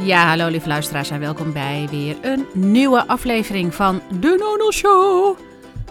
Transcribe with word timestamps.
Ja, 0.00 0.26
hallo 0.26 0.48
lieve 0.48 0.68
luisteraars 0.68 1.10
en 1.10 1.20
welkom 1.20 1.52
bij 1.52 1.86
weer 1.90 2.16
een 2.20 2.46
nieuwe 2.54 3.06
aflevering 3.06 3.74
van 3.74 4.02
De 4.20 4.36
Nono 4.38 4.70
Show. 4.70 5.38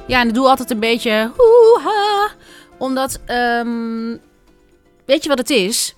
Ja, 0.07 0.19
en 0.21 0.27
ik 0.27 0.33
doe 0.33 0.47
altijd 0.47 0.71
een 0.71 0.79
beetje 0.79 1.31
hoeha, 1.37 2.29
omdat, 2.77 3.21
um, 3.27 4.19
weet 5.05 5.23
je 5.23 5.29
wat 5.29 5.37
het 5.37 5.49
is? 5.49 5.95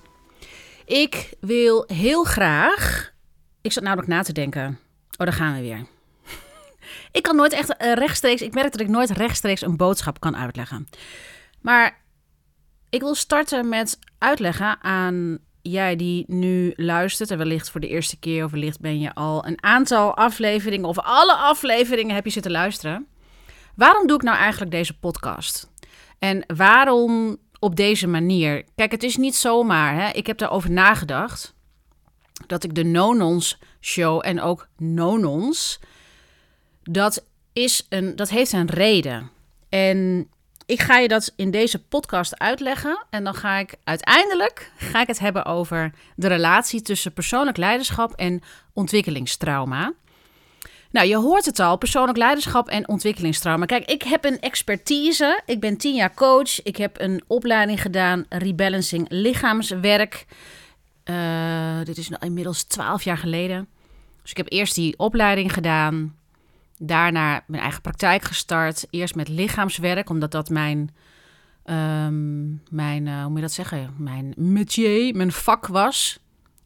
Ik 0.84 1.34
wil 1.40 1.84
heel 1.86 2.24
graag, 2.24 3.12
ik 3.60 3.72
zat 3.72 3.82
namelijk 3.82 4.08
na 4.08 4.22
te 4.22 4.32
denken, 4.32 4.78
oh 5.16 5.26
daar 5.26 5.32
gaan 5.32 5.54
we 5.54 5.60
weer. 5.60 5.86
ik 7.18 7.22
kan 7.22 7.36
nooit 7.36 7.52
echt 7.52 7.68
uh, 7.82 7.92
rechtstreeks, 7.92 8.42
ik 8.42 8.54
merk 8.54 8.72
dat 8.72 8.80
ik 8.80 8.88
nooit 8.88 9.10
rechtstreeks 9.10 9.62
een 9.62 9.76
boodschap 9.76 10.20
kan 10.20 10.36
uitleggen. 10.36 10.88
Maar 11.60 12.00
ik 12.90 13.00
wil 13.00 13.14
starten 13.14 13.68
met 13.68 13.98
uitleggen 14.18 14.82
aan 14.82 15.38
jij 15.62 15.96
die 15.96 16.24
nu 16.26 16.72
luistert, 16.76 17.30
en 17.30 17.38
wellicht 17.38 17.70
voor 17.70 17.80
de 17.80 17.88
eerste 17.88 18.18
keer, 18.18 18.44
of 18.44 18.50
wellicht 18.50 18.80
ben 18.80 19.00
je 19.00 19.14
al 19.14 19.46
een 19.46 19.62
aantal 19.62 20.16
afleveringen 20.16 20.88
of 20.88 20.98
alle 20.98 21.34
afleveringen 21.34 22.14
heb 22.14 22.24
je 22.24 22.30
zitten 22.30 22.52
luisteren. 22.52 23.06
Waarom 23.74 24.06
doe 24.06 24.16
ik 24.16 24.22
nou 24.22 24.36
eigenlijk 24.36 24.70
deze 24.70 24.98
podcast? 24.98 25.70
En 26.18 26.44
waarom 26.56 27.36
op 27.58 27.76
deze 27.76 28.06
manier? 28.06 28.64
Kijk, 28.74 28.90
het 28.90 29.02
is 29.02 29.16
niet 29.16 29.36
zomaar. 29.36 29.94
Hè? 29.94 30.10
Ik 30.10 30.26
heb 30.26 30.38
daarover 30.38 30.70
nagedacht 30.70 31.54
dat 32.46 32.64
ik 32.64 32.74
de 32.74 32.84
Nonons 32.84 33.58
show 33.80 34.20
en 34.24 34.40
ook 34.40 34.68
Nonons, 34.76 35.80
dat, 36.82 37.24
is 37.52 37.86
een, 37.88 38.16
dat 38.16 38.28
heeft 38.28 38.52
een 38.52 38.70
reden. 38.70 39.30
En 39.68 40.28
ik 40.68 40.80
ga 40.80 40.98
je 40.98 41.08
dat 41.08 41.32
in 41.36 41.50
deze 41.50 41.78
podcast 41.78 42.38
uitleggen. 42.38 43.04
En 43.10 43.24
dan 43.24 43.34
ga 43.34 43.56
ik 43.58 43.74
uiteindelijk 43.84 44.72
ga 44.76 45.00
ik 45.00 45.06
het 45.06 45.18
hebben 45.18 45.44
over 45.44 45.92
de 46.16 46.26
relatie 46.26 46.82
tussen 46.82 47.12
persoonlijk 47.12 47.56
leiderschap 47.56 48.12
en 48.12 48.42
ontwikkelingstrauma. 48.72 49.92
Nou, 50.90 51.06
je 51.06 51.16
hoort 51.16 51.44
het 51.44 51.60
al, 51.60 51.76
persoonlijk 51.76 52.18
leiderschap 52.18 52.68
en 52.68 52.88
ontwikkelingstrauma. 52.88 53.66
Kijk, 53.66 53.90
ik 53.90 54.02
heb 54.02 54.24
een 54.24 54.40
expertise. 54.40 55.42
Ik 55.46 55.60
ben 55.60 55.76
tien 55.76 55.94
jaar 55.94 56.14
coach. 56.14 56.62
Ik 56.62 56.76
heb 56.76 57.00
een 57.00 57.22
opleiding 57.26 57.82
gedaan, 57.82 58.24
rebalancing 58.28 59.06
lichaamswerk. 59.08 60.26
Uh, 61.04 61.84
dit 61.84 61.98
is 61.98 62.10
inmiddels 62.18 62.62
twaalf 62.62 63.02
jaar 63.02 63.18
geleden. 63.18 63.68
Dus 64.22 64.30
ik 64.30 64.36
heb 64.36 64.52
eerst 64.52 64.74
die 64.74 64.98
opleiding 64.98 65.52
gedaan. 65.52 66.17
Daarna 66.78 67.44
mijn 67.46 67.62
eigen 67.62 67.80
praktijk 67.80 68.22
gestart. 68.22 68.86
Eerst 68.90 69.14
met 69.14 69.28
lichaamswerk, 69.28 70.10
omdat 70.10 70.30
dat 70.30 70.48
mijn, 70.48 70.94
um, 71.64 72.62
mijn 72.70 73.06
uh, 73.06 73.20
hoe 73.20 73.28
moet 73.28 73.36
je 73.36 73.42
dat 73.42 73.52
zeggen? 73.52 73.94
Mijn 73.96 74.32
métier, 74.36 75.16
mijn 75.16 75.32
vak 75.32 75.66
was. 75.66 76.18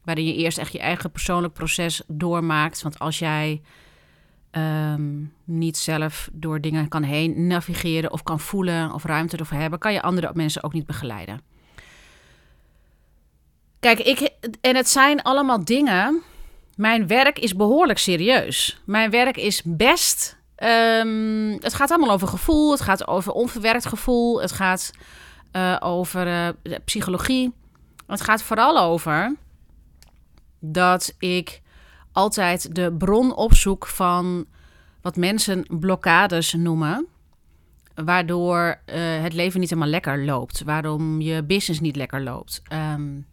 Waarin 0.03 0.25
je 0.25 0.35
eerst 0.35 0.57
echt 0.57 0.71
je 0.71 0.79
eigen 0.79 1.11
persoonlijk 1.11 1.53
proces 1.53 2.01
doormaakt. 2.07 2.81
Want 2.81 2.99
als 2.99 3.19
jij 3.19 3.61
um, 4.51 5.33
niet 5.43 5.77
zelf 5.77 6.29
door 6.33 6.61
dingen 6.61 6.87
kan 6.87 7.03
heen 7.03 7.47
navigeren 7.47 8.11
of 8.11 8.23
kan 8.23 8.39
voelen 8.39 8.93
of 8.93 9.03
ruimte 9.03 9.37
ervoor 9.37 9.57
hebben, 9.57 9.79
kan 9.79 9.93
je 9.93 10.01
andere 10.01 10.31
mensen 10.33 10.63
ook 10.63 10.73
niet 10.73 10.85
begeleiden. 10.85 11.41
Kijk, 13.79 13.99
ik, 13.99 14.33
en 14.61 14.75
het 14.75 14.89
zijn 14.89 15.21
allemaal 15.21 15.65
dingen 15.65 16.21
mijn 16.75 17.07
werk 17.07 17.39
is 17.39 17.55
behoorlijk 17.55 17.99
serieus. 17.99 18.81
Mijn 18.85 19.09
werk 19.09 19.37
is 19.37 19.61
best. 19.65 20.37
Um, 20.57 21.51
het 21.51 21.73
gaat 21.73 21.91
allemaal 21.91 22.13
over 22.13 22.27
gevoel. 22.27 22.71
Het 22.71 22.81
gaat 22.81 23.07
over 23.07 23.31
onverwerkt 23.31 23.85
gevoel. 23.85 24.41
Het 24.41 24.51
gaat 24.51 24.91
uh, 25.51 25.77
over 25.79 26.27
uh, 26.27 26.77
psychologie. 26.85 27.53
Het 28.07 28.21
gaat 28.21 28.43
vooral 28.43 28.79
over 28.79 29.35
dat 30.59 31.15
ik 31.19 31.61
altijd 32.11 32.75
de 32.75 32.93
bron 32.97 33.35
opzoek 33.35 33.87
van 33.87 34.45
wat 35.01 35.15
mensen 35.15 35.65
blokkades 35.69 36.53
noemen. 36.53 37.07
Waardoor 37.95 38.81
uh, 38.85 38.95
het 39.21 39.33
leven 39.33 39.59
niet 39.59 39.69
helemaal 39.69 39.91
lekker 39.91 40.25
loopt. 40.25 40.63
Waarom 40.63 41.21
je 41.21 41.43
business 41.43 41.79
niet 41.79 41.95
lekker 41.95 42.21
loopt. 42.21 42.61
Um, 42.73 43.27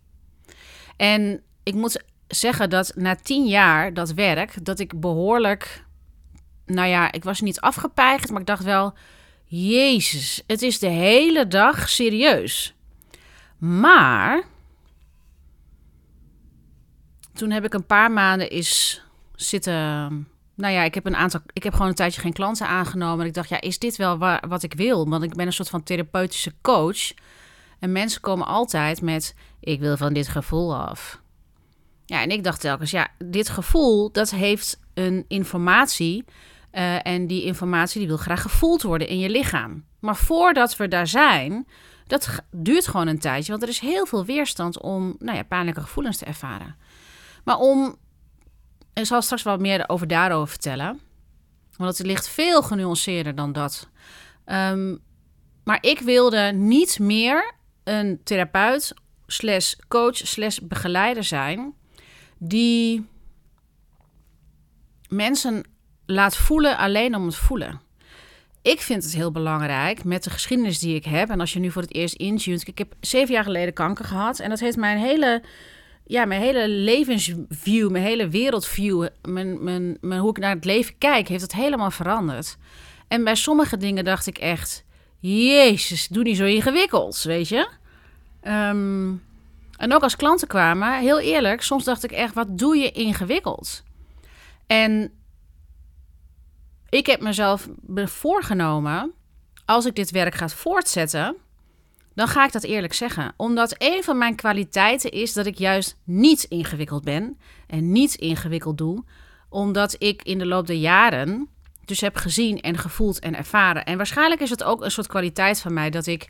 en 0.96 1.42
ik 1.62 1.74
moet 1.74 2.02
zeggen 2.30 2.70
dat 2.70 2.92
na 2.94 3.16
tien 3.16 3.46
jaar 3.46 3.94
dat 3.94 4.12
werk, 4.12 4.64
dat 4.64 4.78
ik 4.78 5.00
behoorlijk. 5.00 5.84
Nou 6.66 6.88
ja, 6.88 7.12
ik 7.12 7.24
was 7.24 7.40
niet 7.40 7.60
afgepeigerd, 7.60 8.30
maar 8.30 8.40
ik 8.40 8.46
dacht 8.46 8.64
wel. 8.64 8.94
Jezus, 9.44 10.42
het 10.46 10.62
is 10.62 10.78
de 10.78 10.88
hele 10.88 11.46
dag 11.46 11.88
serieus. 11.88 12.74
Maar. 13.58 14.42
Toen 17.32 17.50
heb 17.50 17.64
ik 17.64 17.74
een 17.74 17.86
paar 17.86 18.10
maanden 18.10 18.50
eens 18.50 19.02
zitten. 19.34 19.72
Nou 20.54 20.72
ja, 20.72 20.82
ik 20.82 20.94
heb 20.94 21.06
een 21.06 21.16
aantal. 21.16 21.40
Ik 21.52 21.62
heb 21.62 21.72
gewoon 21.72 21.88
een 21.88 21.94
tijdje 21.94 22.20
geen 22.20 22.32
klanten 22.32 22.66
aangenomen. 22.66 23.20
En 23.20 23.26
ik 23.26 23.34
dacht, 23.34 23.48
ja, 23.48 23.60
is 23.60 23.78
dit 23.78 23.96
wel 23.96 24.18
wat 24.48 24.62
ik 24.62 24.74
wil? 24.74 25.08
Want 25.08 25.22
ik 25.22 25.34
ben 25.34 25.46
een 25.46 25.52
soort 25.52 25.68
van 25.68 25.82
therapeutische 25.82 26.52
coach. 26.62 27.12
En 27.78 27.92
mensen 27.92 28.20
komen 28.20 28.46
altijd 28.46 29.02
met: 29.02 29.34
ik 29.60 29.80
wil 29.80 29.96
van 29.96 30.12
dit 30.12 30.28
gevoel 30.28 30.76
af. 30.76 31.20
Ja, 32.10 32.22
en 32.22 32.30
ik 32.30 32.44
dacht 32.44 32.60
telkens, 32.60 32.90
ja, 32.90 33.08
dit 33.18 33.48
gevoel, 33.48 34.12
dat 34.12 34.30
heeft 34.30 34.80
een 34.94 35.24
informatie. 35.28 36.24
Uh, 36.72 37.06
en 37.06 37.26
die 37.26 37.44
informatie 37.44 37.98
die 37.98 38.08
wil 38.08 38.16
graag 38.16 38.42
gevoeld 38.42 38.82
worden 38.82 39.08
in 39.08 39.18
je 39.18 39.28
lichaam. 39.30 39.84
Maar 40.00 40.16
voordat 40.16 40.76
we 40.76 40.88
daar 40.88 41.06
zijn, 41.06 41.66
dat 42.06 42.42
duurt 42.50 42.86
gewoon 42.86 43.06
een 43.06 43.18
tijdje. 43.18 43.50
Want 43.50 43.62
er 43.62 43.68
is 43.68 43.78
heel 43.78 44.06
veel 44.06 44.24
weerstand 44.24 44.80
om 44.80 45.16
nou 45.18 45.36
ja, 45.36 45.42
pijnlijke 45.42 45.80
gevoelens 45.80 46.16
te 46.16 46.24
ervaren. 46.24 46.76
Maar 47.44 47.56
om, 47.56 47.96
ik 48.92 49.06
zal 49.06 49.22
straks 49.22 49.42
wat 49.42 49.60
meer 49.60 49.84
over 49.88 50.06
daarover 50.06 50.48
vertellen. 50.48 51.00
Want 51.76 51.98
het 51.98 52.06
ligt 52.06 52.28
veel 52.28 52.62
genuanceerder 52.62 53.34
dan 53.34 53.52
dat. 53.52 53.88
Um, 54.46 54.98
maar 55.64 55.78
ik 55.80 56.00
wilde 56.00 56.52
niet 56.54 56.98
meer 56.98 57.54
een 57.84 58.20
therapeut 58.24 58.94
slash 59.26 59.74
coach 59.88 60.16
slash 60.16 60.58
begeleider 60.58 61.24
zijn 61.24 61.78
die 62.42 63.06
mensen 65.08 65.64
laat 66.06 66.36
voelen 66.36 66.76
alleen 66.76 67.14
om 67.14 67.26
het 67.26 67.36
voelen. 67.36 67.80
Ik 68.62 68.80
vind 68.80 69.02
het 69.04 69.14
heel 69.14 69.32
belangrijk 69.32 70.04
met 70.04 70.24
de 70.24 70.30
geschiedenis 70.30 70.78
die 70.78 70.94
ik 70.94 71.04
heb. 71.04 71.30
En 71.30 71.40
als 71.40 71.52
je 71.52 71.58
nu 71.58 71.70
voor 71.70 71.82
het 71.82 71.94
eerst 71.94 72.14
intunt. 72.14 72.68
Ik 72.68 72.78
heb 72.78 72.94
zeven 73.00 73.34
jaar 73.34 73.44
geleden 73.44 73.74
kanker 73.74 74.04
gehad. 74.04 74.38
En 74.38 74.48
dat 74.50 74.60
heeft 74.60 74.76
mijn 74.76 74.98
hele, 74.98 75.42
ja, 76.06 76.24
mijn 76.24 76.40
hele 76.40 76.68
levensview, 76.68 77.90
mijn 77.90 78.04
hele 78.04 78.28
wereldview, 78.28 79.06
mijn, 79.22 79.64
mijn, 79.64 79.98
mijn, 80.00 80.20
hoe 80.20 80.30
ik 80.30 80.38
naar 80.38 80.54
het 80.54 80.64
leven 80.64 80.98
kijk, 80.98 81.28
heeft 81.28 81.42
het 81.42 81.54
helemaal 81.54 81.90
veranderd. 81.90 82.56
En 83.08 83.24
bij 83.24 83.34
sommige 83.34 83.76
dingen 83.76 84.04
dacht 84.04 84.26
ik 84.26 84.38
echt: 84.38 84.84
Jezus, 85.18 86.08
doe 86.08 86.22
niet 86.22 86.36
zo 86.36 86.44
ingewikkeld, 86.44 87.22
weet 87.22 87.48
je. 87.48 87.68
Um, 88.42 89.22
en 89.80 89.94
ook 89.94 90.02
als 90.02 90.16
klanten 90.16 90.48
kwamen, 90.48 90.98
heel 90.98 91.20
eerlijk, 91.20 91.62
soms 91.62 91.84
dacht 91.84 92.04
ik 92.04 92.12
echt, 92.12 92.34
wat 92.34 92.58
doe 92.58 92.76
je 92.76 92.90
ingewikkeld? 92.90 93.82
En 94.66 95.12
ik 96.88 97.06
heb 97.06 97.20
mezelf 97.20 97.68
voorgenomen, 98.04 99.12
als 99.64 99.86
ik 99.86 99.94
dit 99.94 100.10
werk 100.10 100.34
ga 100.34 100.48
voortzetten, 100.48 101.36
dan 102.14 102.28
ga 102.28 102.44
ik 102.44 102.52
dat 102.52 102.64
eerlijk 102.64 102.92
zeggen. 102.92 103.32
Omdat 103.36 103.74
een 103.78 104.02
van 104.02 104.18
mijn 104.18 104.34
kwaliteiten 104.34 105.10
is 105.10 105.32
dat 105.32 105.46
ik 105.46 105.58
juist 105.58 105.96
niet 106.04 106.42
ingewikkeld 106.42 107.04
ben 107.04 107.38
en 107.66 107.92
niet 107.92 108.14
ingewikkeld 108.14 108.78
doe, 108.78 109.04
omdat 109.48 109.96
ik 109.98 110.22
in 110.22 110.38
de 110.38 110.46
loop 110.46 110.66
der 110.66 110.76
jaren 110.76 111.48
dus 111.84 112.00
heb 112.00 112.16
gezien 112.16 112.60
en 112.60 112.78
gevoeld 112.78 113.18
en 113.18 113.36
ervaren. 113.36 113.84
En 113.84 113.96
waarschijnlijk 113.96 114.40
is 114.40 114.50
het 114.50 114.64
ook 114.64 114.84
een 114.84 114.90
soort 114.90 115.06
kwaliteit 115.06 115.60
van 115.60 115.72
mij 115.72 115.90
dat 115.90 116.06
ik 116.06 116.28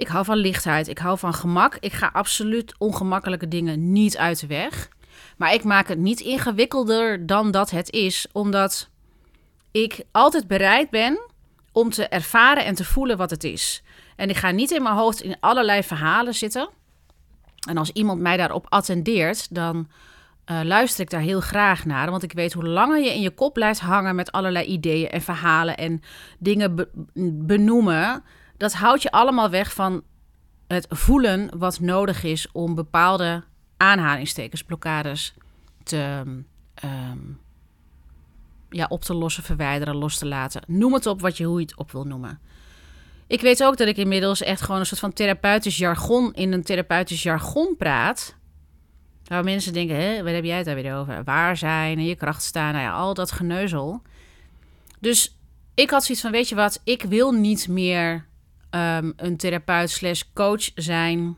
ik 0.00 0.08
hou 0.08 0.24
van 0.24 0.36
lichtheid. 0.36 0.88
Ik 0.88 0.98
hou 0.98 1.18
van 1.18 1.34
gemak. 1.34 1.76
Ik 1.80 1.92
ga 1.92 2.10
absoluut 2.12 2.74
ongemakkelijke 2.78 3.48
dingen 3.48 3.92
niet 3.92 4.16
uit 4.16 4.40
de 4.40 4.46
weg. 4.46 4.88
Maar 5.36 5.54
ik 5.54 5.64
maak 5.64 5.88
het 5.88 5.98
niet 5.98 6.20
ingewikkelder 6.20 7.26
dan 7.26 7.50
dat 7.50 7.70
het 7.70 7.90
is, 7.90 8.26
omdat 8.32 8.88
ik 9.70 10.04
altijd 10.10 10.46
bereid 10.46 10.90
ben 10.90 11.20
om 11.72 11.90
te 11.90 12.08
ervaren 12.08 12.64
en 12.64 12.74
te 12.74 12.84
voelen 12.84 13.16
wat 13.16 13.30
het 13.30 13.44
is. 13.44 13.82
En 14.16 14.28
ik 14.28 14.36
ga 14.36 14.50
niet 14.50 14.70
in 14.70 14.82
mijn 14.82 14.94
hoofd 14.94 15.22
in 15.22 15.36
allerlei 15.40 15.82
verhalen 15.82 16.34
zitten. 16.34 16.68
En 17.68 17.76
als 17.76 17.90
iemand 17.90 18.20
mij 18.20 18.36
daarop 18.36 18.66
attendeert, 18.68 19.54
dan 19.54 19.88
uh, 20.50 20.60
luister 20.62 21.00
ik 21.00 21.10
daar 21.10 21.20
heel 21.20 21.40
graag 21.40 21.84
naar. 21.84 22.10
Want 22.10 22.22
ik 22.22 22.32
weet 22.32 22.52
hoe 22.52 22.66
langer 22.66 22.98
je 22.98 23.14
in 23.14 23.20
je 23.20 23.30
kop 23.30 23.54
blijft 23.54 23.80
hangen 23.80 24.14
met 24.14 24.32
allerlei 24.32 24.64
ideeën 24.66 25.08
en 25.08 25.20
verhalen 25.20 25.76
en 25.76 26.02
dingen 26.38 26.88
benoemen, 27.46 28.24
dat 28.60 28.72
houdt 28.72 29.02
je 29.02 29.10
allemaal 29.10 29.50
weg 29.50 29.72
van 29.72 30.02
het 30.66 30.86
voelen 30.88 31.58
wat 31.58 31.80
nodig 31.80 32.24
is 32.24 32.52
om 32.52 32.74
bepaalde 32.74 33.44
aanhalingstekens, 33.76 34.62
blokkades 34.62 35.34
te, 35.82 36.22
um, 36.84 37.40
ja, 38.70 38.86
op 38.88 39.02
te 39.02 39.14
lossen, 39.14 39.42
verwijderen, 39.42 39.96
los 39.96 40.18
te 40.18 40.26
laten. 40.26 40.62
Noem 40.66 40.92
het 40.92 41.06
op 41.06 41.20
wat 41.20 41.36
je, 41.36 41.44
hoe 41.44 41.60
je 41.60 41.66
het 41.66 41.76
op 41.76 41.92
wil 41.92 42.04
noemen. 42.04 42.40
Ik 43.26 43.40
weet 43.40 43.64
ook 43.64 43.76
dat 43.76 43.88
ik 43.88 43.96
inmiddels 43.96 44.42
echt 44.42 44.60
gewoon 44.60 44.80
een 44.80 44.86
soort 44.86 45.00
van 45.00 45.12
therapeutisch 45.12 45.76
jargon 45.76 46.34
in 46.34 46.52
een 46.52 46.64
therapeutisch 46.64 47.22
jargon 47.22 47.74
praat. 47.78 48.36
Waar 49.24 49.44
mensen 49.44 49.72
denken, 49.72 49.96
hè, 49.96 50.22
wat 50.22 50.32
heb 50.32 50.44
jij 50.44 50.56
het 50.56 50.66
daar 50.66 50.74
weer 50.74 50.96
over? 50.96 51.24
Waar 51.24 51.56
zijn 51.56 51.98
en 51.98 52.04
je 52.04 52.16
kracht 52.16 52.42
staan, 52.42 52.72
nou 52.72 52.84
ja, 52.84 52.92
al 52.92 53.14
dat 53.14 53.32
geneuzel. 53.32 54.02
Dus 54.98 55.38
ik 55.74 55.90
had 55.90 56.04
zoiets 56.04 56.22
van, 56.22 56.32
weet 56.32 56.48
je 56.48 56.54
wat, 56.54 56.80
ik 56.84 57.02
wil 57.02 57.32
niet 57.32 57.68
meer 57.68 58.28
ehm, 58.70 59.12
een 59.16 59.36
therapeut 59.36 59.90
slash 59.90 60.22
coach 60.34 60.70
zijn 60.74 61.36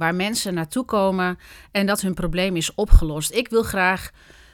waar 0.00 0.14
mensen 0.14 0.54
naartoe 0.54 0.84
komen 0.84 1.38
en 1.70 1.86
dat 1.86 2.00
hun 2.00 2.14
probleem 2.14 2.56
is 2.56 2.74
opgelost. 2.74 3.32
Ik 3.32 3.48
wil 3.48 3.62
graag 3.62 4.10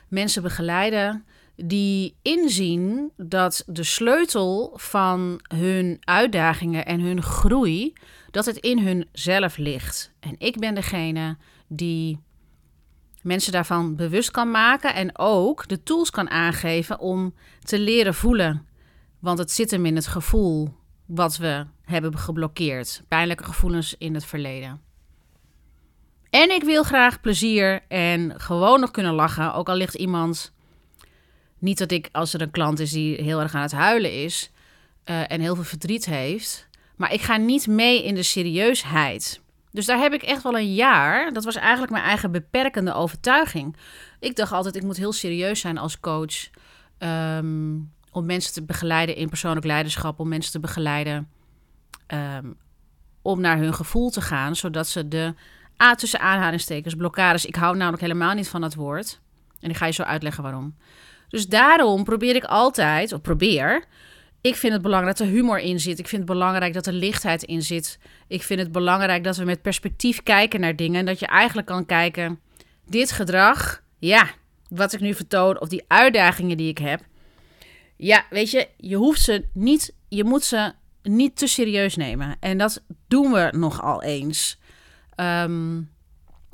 mensen 0.08 0.42
begeleiden 0.42 1.24
die 1.56 2.16
inzien 2.22 3.12
dat 3.16 3.62
de 3.66 3.82
sleutel 3.82 4.72
van 4.74 5.40
hun 5.54 5.96
uitdagingen 6.00 6.86
en 6.86 7.00
hun 7.00 7.22
groei, 7.22 7.92
dat 8.30 8.46
het 8.46 8.56
in 8.56 8.78
hun 8.78 9.08
zelf 9.12 9.56
ligt. 9.56 10.12
En 10.20 10.34
ik 10.38 10.58
ben 10.58 10.74
degene 10.74 11.36
die 11.68 12.20
mensen 13.22 13.52
daarvan 13.52 13.96
bewust 13.96 14.30
kan 14.30 14.50
maken 14.50 14.94
en 14.94 15.18
ook 15.18 15.68
de 15.68 15.82
tools 15.82 16.10
kan 16.10 16.30
aangeven 16.30 16.98
om 16.98 17.34
te 17.62 17.78
leren 17.78 18.14
voelen. 18.14 18.66
Want 19.18 19.38
het 19.38 19.50
zit 19.50 19.70
hem 19.70 19.86
in 19.86 19.96
het 19.96 20.06
gevoel 20.06 20.74
wat 21.06 21.36
we 21.36 21.66
hebben 21.84 22.18
geblokkeerd. 22.18 23.02
Pijnlijke 23.08 23.44
gevoelens 23.44 23.94
in 23.98 24.14
het 24.14 24.24
verleden. 24.24 24.80
En 26.30 26.50
ik 26.50 26.62
wil 26.62 26.82
graag 26.82 27.20
plezier 27.20 27.82
en 27.88 28.40
gewoon 28.40 28.80
nog 28.80 28.90
kunnen 28.90 29.14
lachen. 29.14 29.54
Ook 29.54 29.68
al 29.68 29.76
ligt 29.76 29.94
iemand. 29.94 30.52
Niet 31.58 31.78
dat 31.78 31.90
ik, 31.90 32.08
als 32.12 32.34
er 32.34 32.40
een 32.40 32.50
klant 32.50 32.78
is 32.78 32.90
die 32.90 33.22
heel 33.22 33.40
erg 33.40 33.54
aan 33.54 33.62
het 33.62 33.72
huilen 33.72 34.22
is. 34.24 34.50
Uh, 35.04 35.30
en 35.32 35.40
heel 35.40 35.54
veel 35.54 35.64
verdriet 35.64 36.04
heeft. 36.04 36.68
Maar 36.96 37.12
ik 37.12 37.20
ga 37.20 37.36
niet 37.36 37.66
mee 37.66 38.04
in 38.04 38.14
de 38.14 38.22
serieusheid. 38.22 39.40
Dus 39.70 39.86
daar 39.86 39.98
heb 39.98 40.12
ik 40.12 40.22
echt 40.22 40.42
wel 40.42 40.58
een 40.58 40.74
jaar. 40.74 41.32
Dat 41.32 41.44
was 41.44 41.56
eigenlijk 41.56 41.92
mijn 41.92 42.04
eigen 42.04 42.30
beperkende 42.30 42.94
overtuiging. 42.94 43.76
Ik 44.20 44.36
dacht 44.36 44.52
altijd, 44.52 44.76
ik 44.76 44.82
moet 44.82 44.96
heel 44.96 45.12
serieus 45.12 45.60
zijn 45.60 45.78
als 45.78 46.00
coach. 46.00 46.48
Um, 46.98 47.92
om 48.16 48.26
mensen 48.26 48.52
te 48.52 48.62
begeleiden 48.62 49.16
in 49.16 49.28
persoonlijk 49.28 49.66
leiderschap. 49.66 50.20
Om 50.20 50.28
mensen 50.28 50.52
te 50.52 50.60
begeleiden 50.60 51.28
um, 52.14 52.56
om 53.22 53.40
naar 53.40 53.58
hun 53.58 53.74
gevoel 53.74 54.10
te 54.10 54.20
gaan. 54.20 54.56
Zodat 54.56 54.88
ze 54.88 55.08
de 55.08 55.34
A 55.82 55.94
tussen 55.94 56.20
aanhalingstekens 56.20 56.94
blokkades. 56.94 57.46
Ik 57.46 57.54
hou 57.54 57.76
namelijk 57.76 58.02
helemaal 58.02 58.34
niet 58.34 58.48
van 58.48 58.60
dat 58.60 58.74
woord. 58.74 59.20
En 59.60 59.70
ik 59.70 59.76
ga 59.76 59.86
je 59.86 59.92
zo 59.92 60.02
uitleggen 60.02 60.42
waarom. 60.42 60.76
Dus 61.28 61.48
daarom 61.48 62.04
probeer 62.04 62.34
ik 62.34 62.44
altijd, 62.44 63.12
of 63.12 63.20
probeer. 63.20 63.84
Ik 64.40 64.54
vind 64.54 64.72
het 64.72 64.82
belangrijk 64.82 65.16
dat 65.16 65.26
er 65.26 65.32
humor 65.32 65.58
in 65.58 65.80
zit. 65.80 65.98
Ik 65.98 66.08
vind 66.08 66.22
het 66.22 66.30
belangrijk 66.30 66.74
dat 66.74 66.86
er 66.86 66.92
lichtheid 66.92 67.42
in 67.42 67.62
zit. 67.62 67.98
Ik 68.28 68.42
vind 68.42 68.60
het 68.60 68.72
belangrijk 68.72 69.24
dat 69.24 69.36
we 69.36 69.44
met 69.44 69.62
perspectief 69.62 70.22
kijken 70.22 70.60
naar 70.60 70.76
dingen. 70.76 71.00
En 71.00 71.06
dat 71.06 71.18
je 71.18 71.26
eigenlijk 71.26 71.66
kan 71.66 71.86
kijken: 71.86 72.40
dit 72.84 73.12
gedrag, 73.12 73.82
ja, 73.98 74.26
wat 74.68 74.92
ik 74.92 75.00
nu 75.00 75.14
vertoon, 75.14 75.60
of 75.60 75.68
die 75.68 75.84
uitdagingen 75.88 76.56
die 76.56 76.68
ik 76.68 76.78
heb. 76.78 77.00
Ja, 77.96 78.26
weet 78.30 78.50
je, 78.50 78.68
je 78.76 78.96
hoeft 78.96 79.20
ze 79.20 79.44
niet, 79.52 79.94
je 80.08 80.24
moet 80.24 80.44
ze 80.44 80.72
niet 81.02 81.36
te 81.36 81.46
serieus 81.46 81.96
nemen. 81.96 82.36
En 82.40 82.58
dat 82.58 82.82
doen 83.08 83.32
we 83.32 83.48
nogal 83.56 84.02
eens. 84.02 84.58
Ehm, 85.14 85.80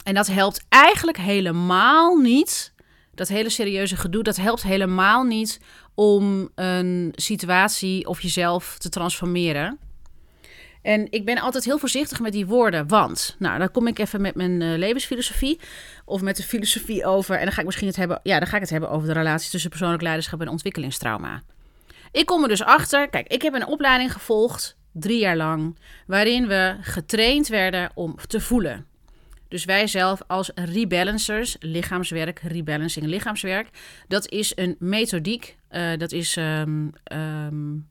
en 0.03 0.15
dat 0.15 0.27
helpt 0.27 0.65
eigenlijk 0.69 1.19
helemaal 1.19 2.17
niet. 2.17 2.73
Dat 3.15 3.29
hele 3.29 3.51
serieuze 3.51 3.97
gedoe, 3.97 4.23
dat 4.23 4.37
helpt 4.37 4.63
helemaal 4.63 5.23
niet 5.23 5.61
om 5.95 6.51
een 6.55 7.13
situatie 7.15 8.07
of 8.07 8.21
jezelf 8.21 8.79
te 8.79 8.89
transformeren. 8.89 9.79
En 10.83 11.07
ik 11.11 11.25
ben 11.25 11.39
altijd 11.39 11.65
heel 11.65 11.79
voorzichtig 11.79 12.21
met 12.21 12.33
die 12.33 12.47
woorden, 12.47 12.89
want, 12.89 13.37
nou, 13.39 13.59
dan 13.59 13.71
kom 13.71 13.87
ik 13.87 13.99
even 13.99 14.21
met 14.21 14.35
mijn 14.35 14.61
uh, 14.61 14.79
levensfilosofie 14.79 15.61
of 16.05 16.21
met 16.23 16.37
de 16.37 16.43
filosofie 16.43 17.05
over. 17.05 17.37
En 17.37 17.45
dan 17.45 17.53
ga 17.53 17.61
ik 17.61 17.67
misschien 17.67 17.89
het 17.89 17.97
hebben, 17.97 18.21
ja, 18.23 18.39
dan 18.39 18.49
ga 18.49 18.55
ik 18.55 18.61
het 18.61 18.71
hebben 18.71 18.91
over 18.91 19.07
de 19.07 19.15
relatie 19.15 19.51
tussen 19.51 19.71
persoonlijk 19.71 20.03
leiderschap 20.03 20.41
en 20.41 20.49
ontwikkelingstrauma. 20.49 21.43
Ik 22.13 22.27
kom 22.27 22.43
er 22.43 22.49
dus 22.49 22.63
achter, 22.63 23.09
kijk, 23.09 23.27
ik 23.27 23.43
heb 23.43 23.55
een 23.55 23.67
opleiding 23.67 24.13
gevolgd 24.13 24.77
drie 24.93 25.19
jaar 25.19 25.37
lang, 25.37 25.79
waarin 26.07 26.47
we 26.47 26.77
getraind 26.81 27.49
werden 27.49 27.91
om 27.95 28.17
te 28.27 28.41
voelen. 28.41 28.87
Dus 29.49 29.65
wij 29.65 29.87
zelf 29.87 30.21
als 30.27 30.51
rebalancers, 30.55 31.57
lichaamswerk, 31.61 32.39
rebalancing 32.39 33.07
lichaamswerk, 33.07 33.69
dat 34.09 34.29
is 34.29 34.53
een 34.55 34.77
methodiek. 34.79 35.57
Uh, 35.71 35.97
dat 35.97 36.13
is 36.13 36.37
um, 36.37 36.93
um, 37.13 37.89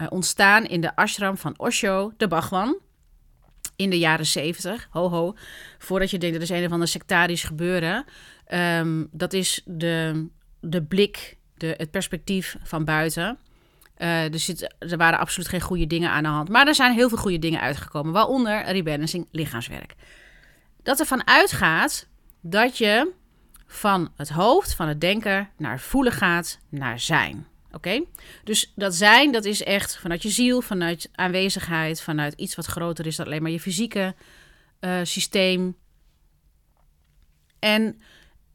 uh, 0.00 0.06
ontstaan 0.10 0.64
in 0.64 0.80
de 0.80 0.96
ashram 0.96 1.36
van 1.36 1.54
Osho, 1.56 2.12
de 2.16 2.28
Bhagwan. 2.28 2.78
In 3.76 3.90
de 3.90 3.98
jaren 3.98 4.26
zeventig, 4.26 4.88
ho 4.90 5.08
ho. 5.08 5.34
Voordat 5.78 6.10
je 6.10 6.18
denkt 6.18 6.34
dat 6.34 6.50
is 6.50 6.56
een 6.56 6.64
of 6.64 6.72
ander 6.72 6.88
sectarisch 6.88 7.44
gebeuren. 7.44 8.04
Um, 8.52 9.08
dat 9.12 9.32
is 9.32 9.62
de, 9.64 10.26
de 10.60 10.82
blik, 10.82 11.36
de, 11.54 11.74
het 11.76 11.90
perspectief 11.90 12.56
van 12.62 12.84
buiten. 12.84 13.38
Uh, 13.98 14.32
er, 14.32 14.38
zit, 14.38 14.74
er 14.78 14.96
waren 14.96 15.18
absoluut 15.18 15.48
geen 15.48 15.60
goede 15.60 15.86
dingen 15.86 16.10
aan 16.10 16.22
de 16.22 16.28
hand. 16.28 16.48
Maar 16.48 16.66
er 16.66 16.74
zijn 16.74 16.92
heel 16.92 17.08
veel 17.08 17.18
goede 17.18 17.38
dingen 17.38 17.60
uitgekomen. 17.60 18.12
Waaronder 18.12 18.64
rebalancing 18.64 19.28
lichaamswerk. 19.30 19.94
Dat 20.82 21.00
ervan 21.00 21.26
uitgaat 21.26 22.06
dat 22.40 22.78
je 22.78 23.12
van 23.66 24.12
het 24.16 24.28
hoofd, 24.28 24.74
van 24.74 24.88
het 24.88 25.00
denken, 25.00 25.48
naar 25.56 25.80
voelen 25.80 26.12
gaat, 26.12 26.58
naar 26.68 27.00
zijn. 27.00 27.46
Oké? 27.72 28.04
Dus 28.44 28.72
dat 28.76 28.94
zijn, 28.94 29.32
dat 29.32 29.44
is 29.44 29.62
echt 29.62 29.98
vanuit 29.98 30.22
je 30.22 30.28
ziel, 30.28 30.60
vanuit 30.60 31.08
aanwezigheid, 31.12 32.02
vanuit 32.02 32.34
iets 32.34 32.54
wat 32.54 32.66
groter 32.66 33.06
is 33.06 33.16
dan 33.16 33.26
alleen 33.26 33.42
maar 33.42 33.50
je 33.50 33.60
fysieke 33.60 34.14
uh, 34.80 35.00
systeem. 35.02 35.76
En 37.58 38.00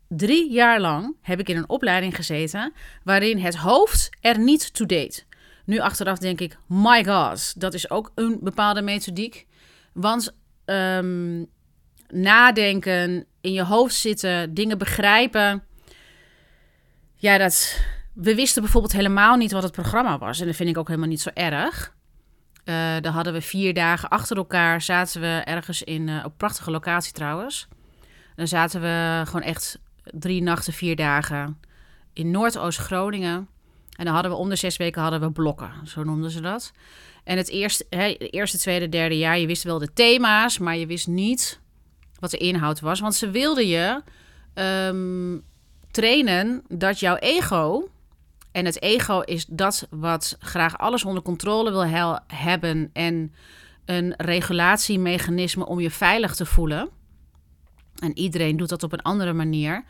drie 0.07 0.51
jaar 0.51 0.79
lang 0.79 1.15
heb 1.21 1.39
ik 1.39 1.49
in 1.49 1.57
een 1.57 1.69
opleiding 1.69 2.15
gezeten 2.15 2.73
waarin 3.03 3.37
het 3.37 3.55
hoofd 3.55 4.09
er 4.21 4.39
niet 4.39 4.73
toe 4.73 4.87
deed. 4.87 5.25
Nu 5.65 5.79
achteraf 5.79 6.17
denk 6.17 6.39
ik, 6.39 6.57
my 6.67 7.05
god, 7.05 7.61
dat 7.61 7.73
is 7.73 7.89
ook 7.89 8.11
een 8.15 8.39
bepaalde 8.41 8.81
methodiek. 8.81 9.47
Want 9.93 10.35
um, 10.65 11.47
nadenken, 12.07 13.25
in 13.41 13.53
je 13.53 13.63
hoofd 13.63 13.95
zitten, 13.95 14.53
dingen 14.53 14.77
begrijpen. 14.77 15.63
Ja, 17.15 17.37
dat. 17.37 17.79
We 18.13 18.35
wisten 18.35 18.61
bijvoorbeeld 18.61 18.93
helemaal 18.93 19.35
niet 19.35 19.51
wat 19.51 19.63
het 19.63 19.71
programma 19.71 20.17
was. 20.17 20.39
En 20.39 20.45
dat 20.45 20.55
vind 20.55 20.69
ik 20.69 20.77
ook 20.77 20.87
helemaal 20.87 21.09
niet 21.09 21.21
zo 21.21 21.29
erg. 21.33 21.93
Uh, 22.65 22.95
dan 23.01 23.13
hadden 23.13 23.33
we 23.33 23.41
vier 23.41 23.73
dagen 23.73 24.09
achter 24.09 24.37
elkaar. 24.37 24.81
Zaten 24.81 25.21
we 25.21 25.41
ergens 25.45 25.83
in. 25.83 26.07
Uh, 26.07 26.25
op 26.25 26.37
prachtige 26.37 26.71
locatie 26.71 27.13
trouwens. 27.13 27.67
Dan 28.35 28.47
zaten 28.47 28.81
we 28.81 29.21
gewoon 29.25 29.41
echt 29.41 29.79
drie 30.03 30.41
nachten, 30.41 30.73
vier 30.73 30.95
dagen 30.95 31.59
in 32.13 32.31
Noordoost-Groningen. 32.31 33.47
En 33.97 34.05
dan 34.05 34.13
hadden 34.13 34.31
we 34.31 34.37
om 34.37 34.49
de 34.49 34.55
zes 34.55 34.77
weken 34.77 35.01
hadden 35.01 35.21
we 35.21 35.31
blokken, 35.31 35.71
zo 35.85 36.03
noemden 36.03 36.31
ze 36.31 36.41
dat. 36.41 36.71
En 37.23 37.37
het 37.37 37.49
eerste, 37.49 37.85
eerste, 38.29 38.57
tweede, 38.57 38.89
derde 38.89 39.17
jaar, 39.17 39.39
je 39.39 39.47
wist 39.47 39.63
wel 39.63 39.79
de 39.79 39.93
thema's, 39.93 40.57
maar 40.57 40.77
je 40.77 40.85
wist 40.85 41.07
niet 41.07 41.59
wat 42.19 42.31
de 42.31 42.37
inhoud 42.37 42.79
was. 42.79 42.99
Want 42.99 43.15
ze 43.15 43.29
wilden 43.29 43.67
je 43.67 44.01
um, 44.53 45.43
trainen 45.91 46.63
dat 46.69 46.99
jouw 46.99 47.15
ego, 47.15 47.89
en 48.53 48.65
het 48.65 48.81
ego 48.81 49.19
is 49.19 49.45
dat 49.45 49.87
wat 49.89 50.37
graag 50.39 50.77
alles 50.77 51.05
onder 51.05 51.23
controle 51.23 51.71
wil 51.71 52.17
hebben 52.27 52.89
en 52.93 53.33
een 53.85 54.13
regulatiemechanisme 54.17 55.65
om 55.65 55.79
je 55.79 55.91
veilig 55.91 56.35
te 56.35 56.45
voelen. 56.45 56.89
En 57.99 58.17
iedereen 58.17 58.57
doet 58.57 58.69
dat 58.69 58.83
op 58.83 58.93
een 58.93 59.01
andere 59.01 59.33
manier. 59.33 59.83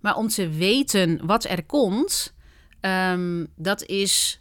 Maar 0.00 0.16
om 0.16 0.28
te 0.28 0.48
weten 0.48 1.26
wat 1.26 1.44
er 1.44 1.64
komt, 1.64 2.34
um, 2.80 3.46
dat 3.56 3.82
is. 3.82 4.40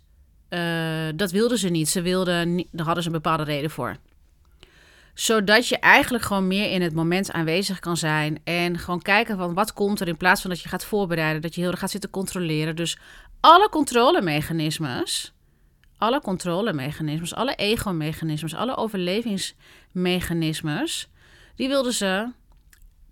Uh, 0.50 1.08
dat 1.16 1.32
wilden 1.32 1.58
ze 1.58 1.70
niet. 1.70 1.90
Ze 1.90 2.02
wilden. 2.02 2.68
Daar 2.72 2.86
hadden 2.86 3.04
ze 3.04 3.10
een 3.10 3.16
bepaalde 3.16 3.44
reden 3.44 3.70
voor 3.70 3.98
zodat 5.16 5.68
je 5.68 5.80
eigenlijk 5.80 6.24
gewoon 6.24 6.48
meer 6.48 6.72
in 6.72 6.82
het 6.82 6.94
moment 6.94 7.32
aanwezig 7.32 7.80
kan 7.80 7.98
zijn. 7.98 8.40
En 8.44 8.78
gewoon 8.78 9.02
kijken 9.02 9.38
van 9.38 9.54
wat 9.54 9.74
komt 9.74 10.00
er 10.00 10.08
in 10.08 10.18
plaats 10.18 10.42
van 10.42 10.50
dat 10.50 10.62
je 10.62 10.70
gaat 10.70 10.86
voorbereiden. 10.86 11.42
Dat 11.42 11.56
je 11.56 11.62
heel 11.62 11.72
erg 11.72 11.80
gaat 11.80 11.92
zitten 11.92 12.10
controleren. 12.10 12.76
Dus 12.76 12.98
alle 13.46 13.70
controlemechanismes. 13.70 15.34
Alle 15.98 16.22
controlemechanismes, 16.22 17.34
alle 17.34 17.56
ego-mechanismes, 17.56 18.56
alle 18.56 18.76
overlevingsmechanismes. 18.76 21.10
Die 21.56 21.68
wilden 21.68 21.94
ze 21.94 22.32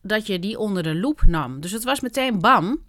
dat 0.01 0.27
je 0.27 0.39
die 0.39 0.59
onder 0.59 0.83
de 0.83 0.95
loep 0.95 1.23
nam. 1.25 1.61
Dus 1.61 1.71
het 1.71 1.83
was 1.83 1.99
meteen 1.99 2.39
bam. 2.39 2.83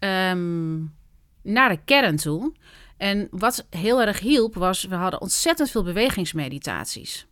Um, 0.00 0.96
naar 1.42 1.68
de 1.68 1.78
kern 1.84 2.16
toe. 2.16 2.52
En 2.96 3.28
wat 3.30 3.66
heel 3.70 4.00
erg 4.00 4.18
hielp 4.18 4.54
was, 4.54 4.84
we 4.84 4.94
hadden 4.94 5.20
ontzettend 5.20 5.70
veel 5.70 5.82
bewegingsmeditaties. 5.82 7.26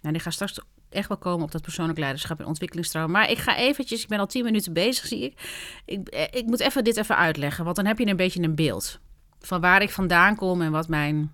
Nou, 0.00 0.12
die 0.12 0.22
gaan 0.22 0.32
straks 0.32 0.60
echt 0.90 1.08
wel 1.08 1.16
komen 1.16 1.44
op 1.44 1.52
dat 1.52 1.62
persoonlijk 1.62 1.98
leiderschap 1.98 2.40
en 2.40 2.46
ontwikkelingstrauma. 2.46 3.12
Maar 3.12 3.30
ik 3.30 3.38
ga 3.38 3.56
eventjes, 3.56 4.02
ik 4.02 4.08
ben 4.08 4.18
al 4.18 4.26
tien 4.26 4.44
minuten 4.44 4.72
bezig, 4.72 5.06
zie 5.06 5.22
ik. 5.22 5.40
ik. 5.84 6.08
Ik 6.30 6.46
moet 6.46 6.60
even 6.60 6.84
dit 6.84 6.96
even 6.96 7.16
uitleggen, 7.16 7.64
want 7.64 7.76
dan 7.76 7.86
heb 7.86 7.98
je 7.98 8.06
een 8.06 8.16
beetje 8.16 8.42
een 8.42 8.54
beeld 8.54 9.00
van 9.40 9.60
waar 9.60 9.82
ik 9.82 9.90
vandaan 9.90 10.36
kom 10.36 10.62
en 10.62 10.70
wat 10.70 10.88
mijn 10.88 11.32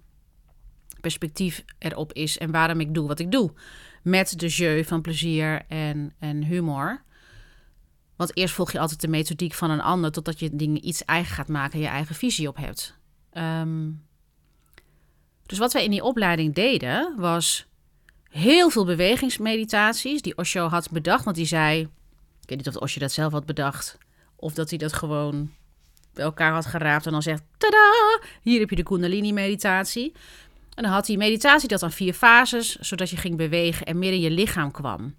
perspectief 1.00 1.64
erop 1.78 2.12
is 2.12 2.38
en 2.38 2.50
waarom 2.50 2.80
ik 2.80 2.94
doe 2.94 3.08
wat 3.08 3.18
ik 3.18 3.32
doe. 3.32 3.52
Met 4.02 4.38
de 4.38 4.48
jeu 4.48 4.84
van 4.84 5.02
plezier 5.02 5.62
en, 5.68 6.14
en 6.18 6.42
humor. 6.42 7.02
Want 8.16 8.36
eerst 8.36 8.54
volg 8.54 8.72
je 8.72 8.78
altijd 8.78 9.00
de 9.00 9.08
methodiek 9.08 9.54
van 9.54 9.70
een 9.70 9.80
ander 9.80 10.12
totdat 10.12 10.38
je 10.38 10.56
dingen 10.56 10.86
iets 10.86 11.04
eigen 11.04 11.34
gaat 11.34 11.48
maken 11.48 11.72
en 11.72 11.80
je 11.80 11.86
eigen 11.86 12.14
visie 12.14 12.48
op 12.48 12.56
hebt. 12.56 12.98
Ehm, 13.30 13.90
dus 15.46 15.58
wat 15.58 15.72
wij 15.72 15.84
in 15.84 15.90
die 15.90 16.04
opleiding 16.04 16.54
deden 16.54 17.14
was 17.16 17.66
heel 18.34 18.70
veel 18.70 18.84
bewegingsmeditaties 18.84 20.22
die 20.22 20.36
Osho 20.36 20.68
had 20.68 20.90
bedacht. 20.90 21.24
Want 21.24 21.36
die 21.36 21.46
zei, 21.46 21.80
ik 21.80 22.48
weet 22.48 22.58
niet 22.58 22.68
of 22.68 22.76
Osho 22.76 23.00
dat 23.00 23.12
zelf 23.12 23.32
had 23.32 23.46
bedacht 23.46 23.98
of 24.36 24.54
dat 24.54 24.68
hij 24.68 24.78
dat 24.78 24.92
gewoon 24.92 25.50
bij 26.12 26.24
elkaar 26.24 26.52
had 26.52 26.66
geraapt 26.66 27.06
en 27.06 27.12
dan 27.12 27.22
zegt, 27.22 27.42
tada, 27.58 28.20
hier 28.42 28.60
heb 28.60 28.70
je 28.70 28.76
de 28.76 28.82
kundalini 28.82 29.32
meditatie. 29.32 30.12
En 30.74 30.82
dan 30.82 30.92
had 30.92 31.06
die 31.06 31.16
meditatie 31.16 31.68
dat 31.68 31.82
aan 31.82 31.92
vier 31.92 32.14
fases, 32.14 32.76
zodat 32.76 33.10
je 33.10 33.16
ging 33.16 33.36
bewegen 33.36 33.86
en 33.86 33.98
meer 33.98 34.12
in 34.12 34.20
je 34.20 34.30
lichaam 34.30 34.70
kwam. 34.70 35.14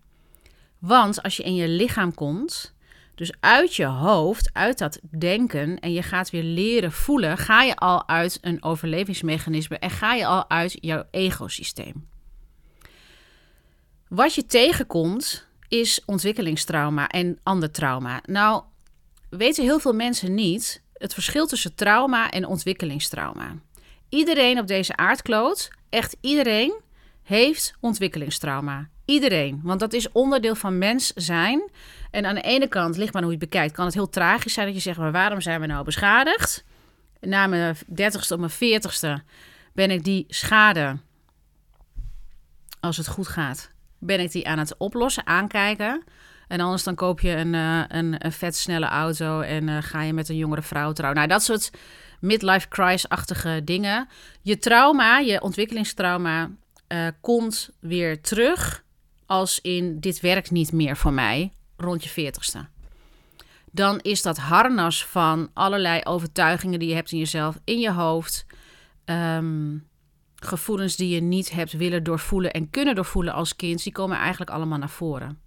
Want 0.80 1.24
als 1.24 1.38
je 1.38 1.44
in 1.44 1.56
je 1.56 1.68
lichaam 1.68 2.14
komt, 2.14 2.74
dus 3.16 3.34
uit 3.40 3.76
je 3.76 3.86
hoofd, 3.86 4.50
uit 4.54 4.78
dat 4.78 5.00
denken 5.18 5.80
en 5.80 5.94
je 5.94 6.04
gaat 6.04 6.30
weer 6.30 6.44
leren 6.44 6.92
voelen, 6.92 7.38
ga 7.38 7.64
je 7.64 7.76
al 7.76 8.08
uit 8.08 8.38
een 8.42 8.64
overlevingsmechanisme 8.64 9.78
en 9.78 9.90
ga 9.90 10.14
je 10.14 10.26
al 10.26 10.50
uit 10.50 10.78
jouw 10.82 11.04
egosysteem. 11.12 12.14
Wat 14.08 14.36
je 14.36 14.46
tegenkomt 14.46 15.48
is 15.68 16.02
ontwikkelingstrauma 16.06 17.08
en 17.08 17.40
ander 17.44 17.72
trauma. 17.72 18.22
Nou, 18.26 18.64
weten 19.30 19.64
heel 19.64 19.80
veel 19.80 19.94
mensen 19.94 20.34
niet 20.34 20.82
het 20.94 21.14
verschil 21.14 21.48
tussen 21.48 21.76
trauma 21.76 22.32
en 22.32 22.46
ontwikkelingstrauma. 22.46 23.56
Iedereen 24.10 24.60
op 24.60 24.68
deze 24.68 24.96
aardkloot, 24.96 25.70
echt 25.90 26.16
iedereen, 26.22 26.82
heeft 27.24 27.74
ontwikkelingstrauma. 27.80 28.90
Iedereen, 29.06 29.60
want 29.64 29.80
dat 29.80 29.94
is 29.94 30.12
onderdeel 30.12 30.56
van 30.56 30.78
mens 30.78 31.14
zijn. 31.14 31.72
En 32.12 32.26
aan 32.26 32.36
de 32.36 32.42
ene 32.42 32.68
kant, 32.68 32.98
ligt 32.98 33.14
maar 33.14 33.22
hoe 33.22 33.32
je 33.32 33.38
het 33.38 33.50
bekijkt, 33.50 33.74
kan 33.74 33.86
het 33.86 33.94
heel 33.94 34.10
tragisch 34.10 34.54
zijn 34.54 34.66
dat 34.66 34.76
je 34.76 34.82
zegt, 34.82 34.98
maar 34.98 35.12
waarom 35.12 35.42
zijn 35.42 35.62
we 35.62 35.66
nou 35.66 35.86
beschadigd? 35.86 36.64
Na 37.20 37.48
mijn 37.48 37.78
dertigste 37.88 38.34
of 38.34 38.40
mijn 38.40 38.52
veertigste 38.52 39.24
ben 39.74 39.92
ik 39.92 40.04
die 40.04 40.26
schade, 40.28 40.98
als 42.80 42.98
het 42.98 43.08
goed 43.08 43.28
gaat, 43.28 43.70
ben 44.06 44.20
ik 44.20 44.32
die 44.32 44.48
aan 44.48 44.58
het 44.58 44.78
oplossen, 44.78 45.28
aankijken. 45.28 46.04
En 46.48 46.60
anders 46.60 46.84
dan 46.84 46.96
koop 46.96 47.20
je 47.20 47.32
een, 47.32 47.54
uh, 47.54 47.84
een, 47.88 48.22
vet 48.32 48.56
snelle 48.56 48.86
auto 48.86 49.42
en 49.42 49.68
uh, 49.68 49.78
ga 49.82 50.02
je 50.02 50.14
met 50.14 50.30
een 50.30 50.38
jongere 50.38 50.62
vrouw 50.62 50.92
trouwen. 50.92 51.18
Nou, 51.20 51.32
dat 51.32 51.44
soort 51.44 51.72
midlife 52.20 52.68
crisis-achtige 52.68 53.62
dingen. 53.64 54.08
Je 54.42 54.58
trauma, 54.58 55.20
je 55.20 55.42
ontwikkelingstrauma, 55.42 56.50
uh, 56.88 57.08
komt 57.22 57.70
weer 57.80 58.22
terug 58.22 58.84
als 59.26 59.62
in 59.62 60.00
dit 60.00 60.20
werkt 60.20 60.52
niet 60.52 60.72
meer 60.72 60.98
voor 60.98 61.14
mij 61.14 61.52
rond 61.78 62.04
je 62.04 62.10
veertigste. 62.10 62.66
Dan 63.72 64.00
is 64.00 64.22
dat 64.22 64.38
harnas 64.38 65.06
van 65.06 65.50
allerlei 65.54 66.02
overtuigingen 66.04 66.80
die 66.80 66.90
je 66.90 66.96
hebt 66.96 67.12
in 67.12 67.18
jezelf, 67.18 67.58
in 67.64 67.80
je 67.80 67.92
hoofd. 67.92 68.46
Um, 69.06 69.88
gevoelens 70.48 70.96
die 70.96 71.10
je 71.10 71.22
niet 71.22 71.52
hebt 71.52 71.72
willen 71.72 72.04
doorvoelen 72.04 72.52
en 72.52 72.70
kunnen 72.70 72.96
doorvoelen 72.96 73.34
als 73.34 73.56
kind, 73.56 73.84
die 73.84 73.92
komen 73.92 74.18
eigenlijk 74.18 74.52
allemaal 74.52 74.78
naar 74.78 74.90
voren. 74.90 75.40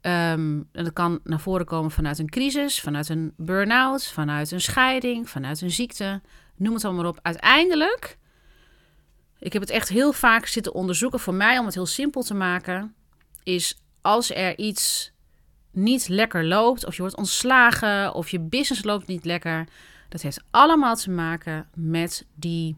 En 0.00 0.68
dat 0.72 0.92
kan 0.92 1.20
naar 1.24 1.40
voren 1.40 1.66
komen 1.66 1.90
vanuit 1.90 2.18
een 2.18 2.30
crisis, 2.30 2.80
vanuit 2.80 3.08
een 3.08 3.32
burn-out, 3.36 4.06
vanuit 4.06 4.50
een 4.50 4.60
scheiding, 4.60 5.30
vanuit 5.30 5.60
een 5.60 5.70
ziekte. 5.70 6.20
Noem 6.56 6.74
het 6.74 6.84
allemaal 6.84 7.06
op. 7.06 7.18
Uiteindelijk, 7.22 8.18
ik 9.38 9.52
heb 9.52 9.62
het 9.62 9.70
echt 9.70 9.88
heel 9.88 10.12
vaak 10.12 10.46
zitten 10.46 10.74
onderzoeken. 10.74 11.20
Voor 11.20 11.34
mij, 11.34 11.58
om 11.58 11.64
het 11.64 11.74
heel 11.74 11.86
simpel 11.86 12.22
te 12.22 12.34
maken, 12.34 12.94
is 13.42 13.78
als 14.00 14.34
er 14.34 14.58
iets 14.58 15.12
niet 15.70 16.08
lekker 16.08 16.44
loopt, 16.44 16.86
of 16.86 16.94
je 16.94 17.00
wordt 17.00 17.16
ontslagen, 17.16 18.14
of 18.14 18.28
je 18.28 18.40
business 18.40 18.84
loopt 18.84 19.06
niet 19.06 19.24
lekker. 19.24 19.68
Dat 20.08 20.22
heeft 20.22 20.44
allemaal 20.50 20.96
te 20.96 21.10
maken 21.10 21.68
met 21.74 22.26
die 22.34 22.76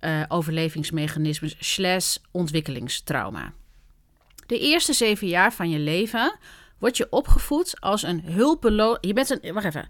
uh, 0.00 0.22
overlevingsmechanismes 0.28 1.56
slash 1.58 2.16
ontwikkelingstrauma. 2.30 3.52
De 4.46 4.58
eerste 4.58 4.92
zeven 4.92 5.28
jaar 5.28 5.52
van 5.52 5.70
je 5.70 5.78
leven 5.78 6.38
word 6.78 6.96
je 6.96 7.06
opgevoed 7.10 7.80
als 7.80 8.02
een 8.02 8.22
hulpeloos... 8.24 8.98
Je 9.00 9.12
bent 9.12 9.30
een... 9.30 9.52
Wacht 9.52 9.66
even. 9.66 9.88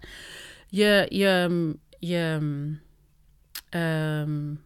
Je... 0.67 1.05
Je... 1.09 1.75
Je... 1.99 2.37
Um, 3.69 4.63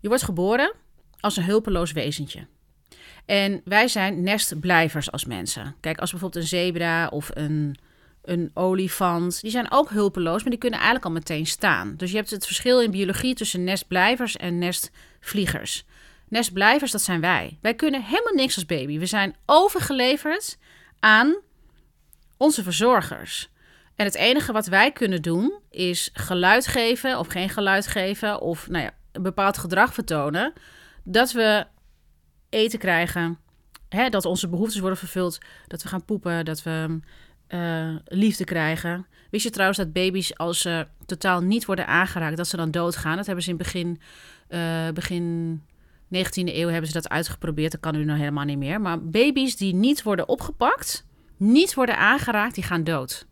je 0.00 0.08
wordt 0.08 0.22
geboren 0.22 0.72
als 1.20 1.36
een 1.36 1.44
hulpeloos 1.44 1.92
wezentje. 1.92 2.46
En 3.24 3.60
wij 3.64 3.88
zijn 3.88 4.22
nestblijvers 4.22 5.10
als 5.10 5.24
mensen. 5.24 5.74
Kijk, 5.80 5.98
als 5.98 6.10
bijvoorbeeld 6.10 6.42
een 6.42 6.48
zebra 6.48 7.08
of 7.08 7.30
een 7.34 7.76
een 8.26 8.50
olifant. 8.54 9.40
Die 9.40 9.50
zijn 9.50 9.70
ook 9.70 9.90
hulpeloos, 9.90 10.40
maar 10.40 10.50
die 10.50 10.58
kunnen 10.58 10.78
eigenlijk 10.78 11.08
al 11.08 11.14
meteen 11.14 11.46
staan. 11.46 11.94
Dus 11.96 12.10
je 12.10 12.16
hebt 12.16 12.30
het 12.30 12.46
verschil 12.46 12.80
in 12.80 12.90
biologie 12.90 13.34
tussen 13.34 13.64
nestblijvers 13.64 14.36
en 14.36 14.58
nestvliegers. 14.58 15.84
Nestblijvers, 16.28 16.92
dat 16.92 17.02
zijn 17.02 17.20
wij. 17.20 17.58
Wij 17.60 17.74
kunnen 17.74 18.02
helemaal 18.02 18.34
niks 18.34 18.54
als 18.54 18.66
baby. 18.66 18.98
We 18.98 19.06
zijn 19.06 19.36
overgeleverd 19.46 20.58
aan 21.00 21.36
onze 22.36 22.62
verzorgers. 22.62 23.50
En 23.96 24.04
het 24.04 24.14
enige 24.14 24.52
wat 24.52 24.66
wij 24.66 24.92
kunnen 24.92 25.22
doen 25.22 25.58
is 25.70 26.10
geluid 26.12 26.66
geven 26.66 27.18
of 27.18 27.26
geen 27.26 27.48
geluid 27.48 27.86
geven 27.86 28.40
of 28.40 28.68
nou 28.68 28.84
ja, 28.84 28.90
een 29.12 29.22
bepaald 29.22 29.58
gedrag 29.58 29.94
vertonen. 29.94 30.52
Dat 31.04 31.32
we 31.32 31.66
eten 32.48 32.78
krijgen, 32.78 33.38
hè, 33.88 34.08
dat 34.08 34.24
onze 34.24 34.48
behoeftes 34.48 34.80
worden 34.80 34.98
vervuld, 34.98 35.38
dat 35.66 35.82
we 35.82 35.88
gaan 35.88 36.04
poepen, 36.04 36.44
dat 36.44 36.62
we 36.62 37.00
uh, 37.48 37.96
liefde 38.04 38.44
krijgen. 38.44 39.06
Wist 39.30 39.44
je 39.44 39.50
trouwens 39.50 39.78
dat 39.78 39.92
baby's, 39.92 40.36
als 40.36 40.60
ze 40.60 40.86
totaal 41.06 41.40
niet 41.40 41.64
worden 41.64 41.86
aangeraakt, 41.86 42.36
dat 42.36 42.48
ze 42.48 42.56
dan 42.56 42.70
doodgaan? 42.70 43.16
Dat 43.16 43.26
hebben 43.26 43.44
ze 43.44 43.50
in 43.50 43.56
begin, 43.56 44.00
uh, 44.48 44.88
begin 44.94 45.60
19e 46.14 46.54
eeuw 46.54 46.68
hebben 46.68 46.86
ze 46.86 46.92
dat 46.92 47.08
uitgeprobeerd. 47.08 47.72
Dat 47.72 47.80
kan 47.80 47.94
nu 47.94 48.04
nog 48.04 48.16
helemaal 48.16 48.44
niet 48.44 48.58
meer. 48.58 48.80
Maar 48.80 49.02
baby's 49.02 49.56
die 49.56 49.74
niet 49.74 50.02
worden 50.02 50.28
opgepakt, 50.28 51.06
niet 51.36 51.74
worden 51.74 51.98
aangeraakt, 51.98 52.54
die 52.54 52.64
gaan 52.64 52.84
dood. 52.84 53.26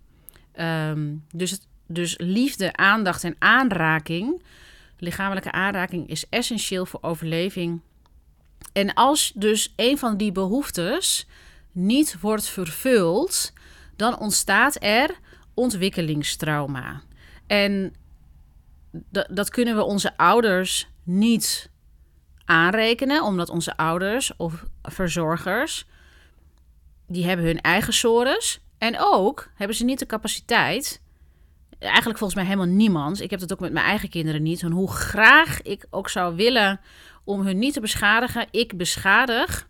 Um, 0.60 1.24
dus, 1.30 1.60
dus 1.86 2.14
liefde, 2.18 2.76
aandacht 2.76 3.24
en 3.24 3.36
aanraking, 3.38 4.42
lichamelijke 4.98 5.52
aanraking, 5.52 6.08
is 6.08 6.28
essentieel 6.28 6.86
voor 6.86 7.00
overleving. 7.02 7.80
En 8.72 8.94
als 8.94 9.32
dus 9.34 9.72
een 9.76 9.98
van 9.98 10.16
die 10.16 10.32
behoeftes 10.32 11.26
niet 11.72 12.20
wordt 12.20 12.46
vervuld, 12.46 13.52
dan 13.96 14.18
ontstaat 14.18 14.76
er 14.80 15.18
ontwikkelingstrauma. 15.54 17.02
En 17.46 17.94
dat 19.30 19.50
kunnen 19.50 19.76
we 19.76 19.82
onze 19.82 20.16
ouders 20.16 20.88
niet 21.02 21.70
aanrekenen, 22.44 23.22
omdat 23.22 23.48
onze 23.48 23.76
ouders 23.76 24.36
of 24.36 24.64
verzorgers, 24.82 25.86
die 27.06 27.26
hebben 27.26 27.46
hun 27.46 27.60
eigen 27.60 27.92
sores. 27.92 28.60
En 28.78 28.94
ook 28.98 29.50
hebben 29.54 29.76
ze 29.76 29.84
niet 29.84 29.98
de 29.98 30.06
capaciteit, 30.06 31.02
eigenlijk 31.78 32.18
volgens 32.18 32.40
mij 32.40 32.48
helemaal 32.48 32.74
niemand, 32.74 33.20
ik 33.20 33.30
heb 33.30 33.40
dat 33.40 33.52
ook 33.52 33.60
met 33.60 33.72
mijn 33.72 33.86
eigen 33.86 34.08
kinderen 34.08 34.42
niet, 34.42 34.62
hoe 34.62 34.90
graag 34.90 35.62
ik 35.62 35.86
ook 35.90 36.08
zou 36.08 36.36
willen 36.36 36.80
om 37.24 37.46
hun 37.46 37.58
niet 37.58 37.72
te 37.72 37.80
beschadigen, 37.80 38.46
ik 38.50 38.76
beschadig 38.76 39.68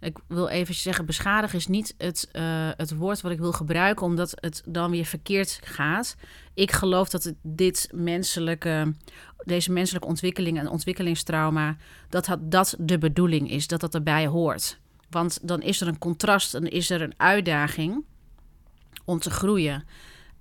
ik 0.00 0.18
wil 0.26 0.48
even 0.48 0.74
zeggen, 0.74 1.06
beschadigen 1.06 1.58
is 1.58 1.66
niet 1.66 1.94
het, 1.98 2.28
uh, 2.32 2.68
het 2.76 2.96
woord 2.96 3.20
wat 3.20 3.32
ik 3.32 3.38
wil 3.38 3.52
gebruiken, 3.52 4.06
omdat 4.06 4.32
het 4.34 4.62
dan 4.66 4.90
weer 4.90 5.04
verkeerd 5.04 5.60
gaat. 5.64 6.16
Ik 6.54 6.72
geloof 6.72 7.08
dat 7.08 7.32
dit 7.42 7.88
menselijke, 7.94 8.94
deze 9.44 9.72
menselijke 9.72 10.08
ontwikkeling 10.08 10.58
en 10.58 10.68
ontwikkelingstrauma, 10.68 11.76
dat 12.08 12.36
dat 12.40 12.76
de 12.78 12.98
bedoeling 12.98 13.50
is, 13.50 13.66
dat 13.66 13.80
dat 13.80 13.94
erbij 13.94 14.26
hoort. 14.26 14.78
Want 15.10 15.38
dan 15.42 15.62
is 15.62 15.80
er 15.80 15.88
een 15.88 15.98
contrast, 15.98 16.52
dan 16.52 16.66
is 16.66 16.90
er 16.90 17.02
een 17.02 17.14
uitdaging 17.16 18.04
om 19.04 19.18
te 19.18 19.30
groeien. 19.30 19.84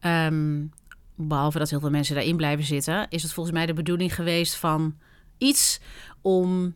Um, 0.02 0.72
behalve 1.16 1.60
dat 1.60 1.70
heel 1.70 1.80
veel 1.80 1.90
mensen 1.90 2.16
daarin 2.16 2.38
blijven 2.38 2.66
zitten, 2.66 3.06
is 3.10 3.24
het 3.24 3.34
volgens 3.34 3.56
mij 3.56 3.66
de 3.66 3.74
bedoeling 3.74 4.16
geweest 4.16 4.56
van 4.56 4.98
iets 5.38 5.80
om 6.22 6.76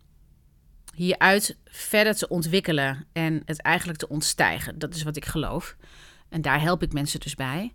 hieruit 1.01 1.57
verder 1.65 2.15
te 2.15 2.27
ontwikkelen 2.27 3.05
en 3.13 3.41
het 3.45 3.61
eigenlijk 3.61 3.99
te 3.99 4.09
ontstijgen. 4.09 4.79
Dat 4.79 4.95
is 4.95 5.03
wat 5.03 5.15
ik 5.15 5.25
geloof. 5.25 5.75
En 6.29 6.41
daar 6.41 6.61
help 6.61 6.83
ik 6.83 6.93
mensen 6.93 7.19
dus 7.19 7.35
bij. 7.35 7.73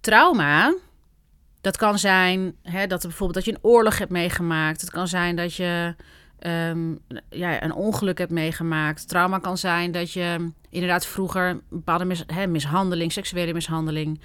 Trauma, 0.00 0.76
dat 1.60 1.76
kan 1.76 1.98
zijn 1.98 2.56
hè, 2.62 2.86
dat, 2.86 3.02
er 3.02 3.08
bijvoorbeeld, 3.08 3.44
dat 3.44 3.54
je 3.54 3.60
een 3.60 3.70
oorlog 3.70 3.98
hebt 3.98 4.10
meegemaakt. 4.10 4.80
Het 4.80 4.90
kan 4.90 5.08
zijn 5.08 5.36
dat 5.36 5.54
je 5.54 5.94
um, 6.40 6.98
ja, 7.30 7.62
een 7.62 7.74
ongeluk 7.74 8.18
hebt 8.18 8.30
meegemaakt. 8.30 9.08
Trauma 9.08 9.38
kan 9.38 9.58
zijn 9.58 9.92
dat 9.92 10.12
je 10.12 10.52
inderdaad 10.70 11.06
vroeger 11.06 11.48
een 11.48 11.62
bepaalde 11.68 12.16
hè, 12.26 12.46
mishandeling, 12.46 13.12
seksuele 13.12 13.52
mishandeling. 13.52 14.20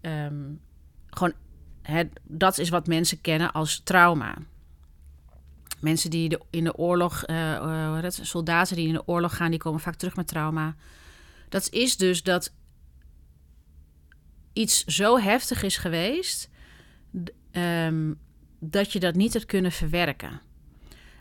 Um, 0.00 0.60
gewoon, 1.06 1.32
dat 2.22 2.58
is 2.58 2.68
wat 2.68 2.86
mensen 2.86 3.20
kennen 3.20 3.52
als 3.52 3.80
trauma. 3.84 4.34
Mensen 5.82 6.10
die 6.10 6.38
in 6.50 6.64
de 6.64 6.76
oorlog, 6.76 7.28
uh, 7.28 8.00
uh, 8.02 8.10
soldaten 8.10 8.76
die 8.76 8.86
in 8.86 8.92
de 8.92 9.06
oorlog 9.06 9.36
gaan, 9.36 9.50
die 9.50 9.58
komen 9.58 9.80
vaak 9.80 9.94
terug 9.94 10.16
met 10.16 10.26
trauma. 10.26 10.74
Dat 11.48 11.68
is 11.70 11.96
dus 11.96 12.22
dat 12.22 12.52
iets 14.52 14.84
zo 14.84 15.18
heftig 15.18 15.62
is 15.62 15.76
geweest 15.76 16.50
um, 17.52 18.18
dat 18.58 18.92
je 18.92 19.00
dat 19.00 19.14
niet 19.14 19.32
hebt 19.32 19.46
kunnen 19.46 19.72
verwerken. 19.72 20.40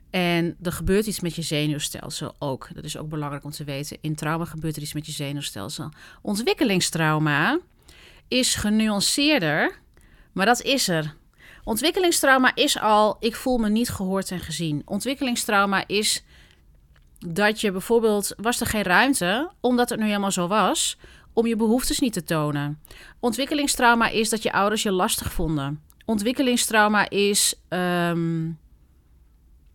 En 0.10 0.58
er 0.62 0.72
gebeurt 0.72 1.06
iets 1.06 1.20
met 1.20 1.36
je 1.36 1.42
zenuwstelsel 1.42 2.36
ook. 2.40 2.70
Dat 2.74 2.84
is 2.84 2.98
ook 2.98 3.10
belangrijk 3.10 3.44
om 3.44 3.52
te 3.52 3.64
weten. 3.64 3.98
In 4.02 4.16
trauma 4.16 4.46
gebeurt 4.46 4.76
er 4.76 4.82
iets 4.82 4.94
met 4.94 5.06
je 5.06 5.12
zenuwstelsel. 5.12 5.90
Ontwikkelingstrauma 6.22 7.60
is 8.28 8.56
genuanceerder, 8.56 9.80
maar 10.32 10.46
dat 10.46 10.62
is 10.62 10.88
er. 10.88 11.16
Ontwikkelingstrauma 11.64 12.56
is 12.56 12.80
al, 12.80 13.18
ik 13.20 13.36
voel 13.36 13.58
me 13.58 13.70
niet 13.70 13.90
gehoord 13.90 14.32
en 14.32 14.40
gezien. 14.40 14.82
Ontwikkelingstrauma 14.86 15.88
is 15.88 16.24
dat 17.20 17.62
je 17.62 17.72
bijvoorbeeld, 17.72 18.34
was 18.38 18.60
er 18.60 18.66
geen 18.66 18.84
ruimte, 18.84 19.52
omdat 19.60 19.90
het 19.90 20.00
nu 20.00 20.06
helemaal 20.06 20.32
zo 20.32 20.48
was, 20.48 20.98
om 21.34 21.48
je 21.48 21.56
behoeftes 21.56 22.00
niet 22.00 22.14
te 22.14 22.24
tonen. 22.24 22.82
Ontwikkelingstrauma 23.20 24.08
is 24.08 24.30
dat 24.30 24.44
je 24.44 24.52
ouders 24.52 24.84
je 24.84 24.92
lastig 24.92 25.34
vonden. 25.34 25.82
Ontwikkelingstrauma 26.06 27.10
is 27.10 27.56
ehm, 27.68 28.46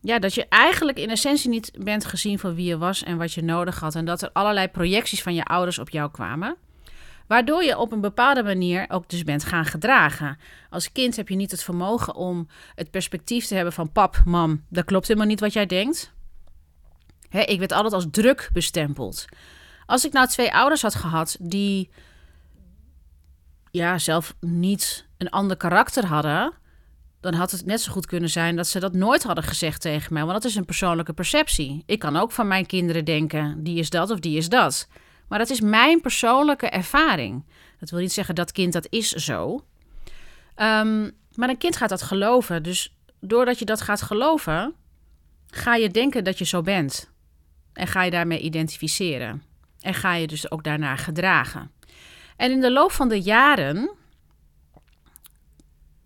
ja, 0.00 0.18
dat 0.18 0.34
je 0.34 0.46
eigenlijk 0.48 0.98
in 0.98 1.10
essentie 1.10 1.50
niet 1.50 1.72
bent 1.78 2.04
gezien 2.04 2.38
voor 2.38 2.54
wie 2.54 2.66
je 2.66 2.78
was 2.78 3.02
en 3.02 3.16
wat 3.16 3.32
je 3.32 3.42
nodig 3.42 3.80
had. 3.80 3.94
En 3.94 4.04
dat 4.04 4.22
er 4.22 4.30
allerlei 4.32 4.68
projecties 4.68 5.22
van 5.22 5.34
je 5.34 5.44
ouders 5.44 5.78
op 5.78 5.90
jou 5.90 6.10
kwamen. 6.10 6.56
Waardoor 7.26 7.64
je 7.64 7.78
op 7.78 7.92
een 7.92 8.00
bepaalde 8.00 8.42
manier 8.42 8.84
ook 8.88 9.08
dus 9.08 9.22
bent 9.22 9.44
gaan 9.44 9.64
gedragen. 9.64 10.38
Als 10.70 10.92
kind 10.92 11.16
heb 11.16 11.28
je 11.28 11.36
niet 11.36 11.50
het 11.50 11.62
vermogen 11.62 12.14
om 12.14 12.48
het 12.74 12.90
perspectief 12.90 13.46
te 13.46 13.54
hebben 13.54 13.72
van 13.72 13.92
pap, 13.92 14.22
mam, 14.24 14.64
dat 14.68 14.84
klopt 14.84 15.06
helemaal 15.06 15.28
niet 15.28 15.40
wat 15.40 15.52
jij 15.52 15.66
denkt. 15.66 16.14
Hè, 17.28 17.40
ik 17.40 17.58
werd 17.58 17.72
altijd 17.72 17.92
als 17.92 18.06
druk 18.10 18.50
bestempeld. 18.52 19.24
Als 19.86 20.04
ik 20.04 20.12
nou 20.12 20.26
twee 20.26 20.54
ouders 20.54 20.82
had 20.82 20.94
gehad 20.94 21.36
die 21.40 21.90
ja, 23.70 23.98
zelf 23.98 24.34
niet 24.40 25.06
een 25.18 25.30
ander 25.30 25.56
karakter 25.56 26.06
hadden, 26.06 26.52
dan 27.20 27.34
had 27.34 27.50
het 27.50 27.66
net 27.66 27.80
zo 27.80 27.92
goed 27.92 28.06
kunnen 28.06 28.30
zijn 28.30 28.56
dat 28.56 28.66
ze 28.66 28.80
dat 28.80 28.92
nooit 28.92 29.22
hadden 29.22 29.44
gezegd 29.44 29.80
tegen 29.80 30.12
mij. 30.12 30.22
Want 30.22 30.42
dat 30.42 30.50
is 30.50 30.56
een 30.56 30.64
persoonlijke 30.64 31.12
perceptie. 31.12 31.82
Ik 31.86 31.98
kan 31.98 32.16
ook 32.16 32.32
van 32.32 32.48
mijn 32.48 32.66
kinderen 32.66 33.04
denken, 33.04 33.62
die 33.62 33.78
is 33.78 33.90
dat 33.90 34.10
of 34.10 34.18
die 34.20 34.36
is 34.36 34.48
dat. 34.48 34.88
Maar 35.28 35.38
dat 35.38 35.50
is 35.50 35.60
mijn 35.60 36.00
persoonlijke 36.00 36.68
ervaring. 36.68 37.44
Dat 37.80 37.90
wil 37.90 38.00
niet 38.00 38.12
zeggen 38.12 38.34
dat 38.34 38.52
kind 38.52 38.72
dat 38.72 38.86
is 38.90 39.10
zo. 39.10 39.64
Um, 40.56 41.10
maar 41.34 41.48
een 41.48 41.58
kind 41.58 41.76
gaat 41.76 41.88
dat 41.88 42.02
geloven. 42.02 42.62
Dus 42.62 42.96
doordat 43.20 43.58
je 43.58 43.64
dat 43.64 43.80
gaat 43.80 44.02
geloven, 44.02 44.74
ga 45.46 45.74
je 45.74 45.90
denken 45.90 46.24
dat 46.24 46.38
je 46.38 46.44
zo 46.44 46.62
bent. 46.62 47.10
En 47.72 47.86
ga 47.86 48.02
je 48.02 48.10
daarmee 48.10 48.40
identificeren. 48.40 49.42
En 49.80 49.94
ga 49.94 50.14
je 50.14 50.26
dus 50.26 50.50
ook 50.50 50.64
daarna 50.64 50.96
gedragen. 50.96 51.70
En 52.36 52.50
in 52.50 52.60
de 52.60 52.72
loop 52.72 52.92
van 52.92 53.08
de 53.08 53.20
jaren, 53.20 53.90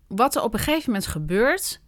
wat 0.07 0.35
er 0.35 0.43
op 0.43 0.53
een 0.53 0.59
gegeven 0.59 0.91
moment 0.91 1.07
gebeurt, 1.07 1.81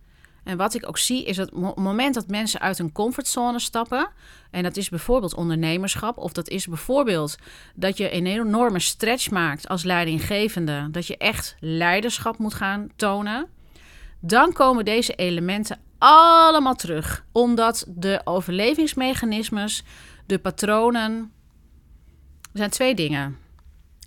en 0.44 0.58
wat 0.58 0.74
ik 0.74 0.88
ook 0.88 0.98
zie, 0.98 1.26
is 1.26 1.38
het 1.38 1.52
moment 1.76 2.14
dat 2.14 2.28
mensen 2.28 2.60
uit 2.60 2.78
hun 2.78 2.92
comfortzone 2.92 3.60
stappen. 3.60 4.10
En 4.52 4.64
dat 4.64 4.78
is 4.78 4.90
bijvoorbeeld 4.90 5.34
ondernemerschap. 5.34 6.18
Of 6.18 6.32
dat 6.32 6.50
is 6.50 6.68
bijvoorbeeld 6.68 7.36
dat 7.76 7.98
je 7.98 8.14
een 8.14 8.26
enorme 8.26 8.80
stretch 8.80 9.30
maakt 9.30 9.68
als 9.68 9.84
leidinggevende. 9.84 10.88
Dat 10.92 11.08
je 11.08 11.18
echt 11.18 11.56
leiderschap 11.60 12.38
moet 12.38 12.54
gaan 12.54 12.90
tonen. 12.96 13.48
Dan 14.20 14.54
komen 14.54 14.86
deze 14.86 15.16
elementen 15.16 15.80
allemaal 15.98 16.76
terug. 16.76 17.26
Omdat 17.32 17.86
de 17.88 18.22
overlevingsmechanismes, 18.24 19.84
de 20.26 20.40
patronen. 20.40 21.32
Er 22.42 22.60
zijn 22.60 22.70
twee 22.70 22.96
dingen. 22.96 23.38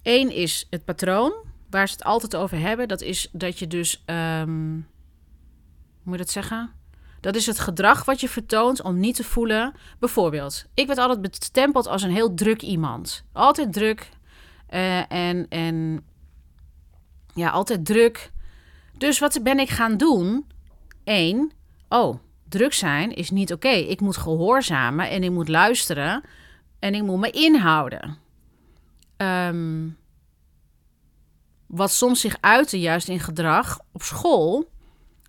Eén 0.02 0.32
is 0.32 0.66
het 0.70 0.84
patroon, 0.84 1.32
waar 1.70 1.88
ze 1.88 1.94
het 1.94 2.04
altijd 2.04 2.36
over 2.36 2.58
hebben. 2.58 2.88
Dat 2.88 3.00
is 3.00 3.28
dat 3.32 3.58
je 3.58 3.66
dus. 3.66 4.02
Hoe 4.06 4.84
moet 6.06 6.18
je 6.18 6.24
dat 6.24 6.32
zeggen? 6.32 6.70
Dat 7.20 7.36
is 7.36 7.46
het 7.46 7.58
gedrag 7.58 8.04
wat 8.04 8.20
je 8.20 8.28
vertoont 8.28 8.82
om 8.82 9.00
niet 9.00 9.16
te 9.16 9.24
voelen. 9.24 9.74
Bijvoorbeeld, 9.98 10.66
ik 10.74 10.86
werd 10.86 10.98
altijd 10.98 11.20
bestempeld 11.20 11.86
als 11.86 12.02
een 12.02 12.10
heel 12.10 12.34
druk 12.34 12.62
iemand. 12.62 13.24
Altijd 13.32 13.72
druk. 13.72 14.08
Uh, 14.70 15.12
en, 15.12 15.46
en 15.48 16.04
ja, 17.34 17.50
altijd 17.50 17.86
druk. 17.86 18.32
Dus 18.98 19.18
wat 19.18 19.40
ben 19.42 19.58
ik 19.58 19.68
gaan 19.68 19.96
doen? 19.96 20.46
Eén, 21.04 21.52
oh, 21.88 22.18
druk 22.48 22.72
zijn 22.72 23.14
is 23.14 23.30
niet 23.30 23.52
oké. 23.52 23.68
Ik 23.68 24.00
moet 24.00 24.16
gehoorzamen 24.16 25.10
en 25.10 25.22
ik 25.22 25.30
moet 25.30 25.48
luisteren 25.48 26.22
en 26.78 26.94
ik 26.94 27.02
moet 27.02 27.20
me 27.20 27.30
inhouden. 27.30 28.18
Um, 29.16 29.96
wat 31.66 31.90
soms 31.90 32.20
zich 32.20 32.36
uitte 32.40 32.80
juist 32.80 33.08
in 33.08 33.20
gedrag 33.20 33.80
op 33.92 34.02
school, 34.02 34.70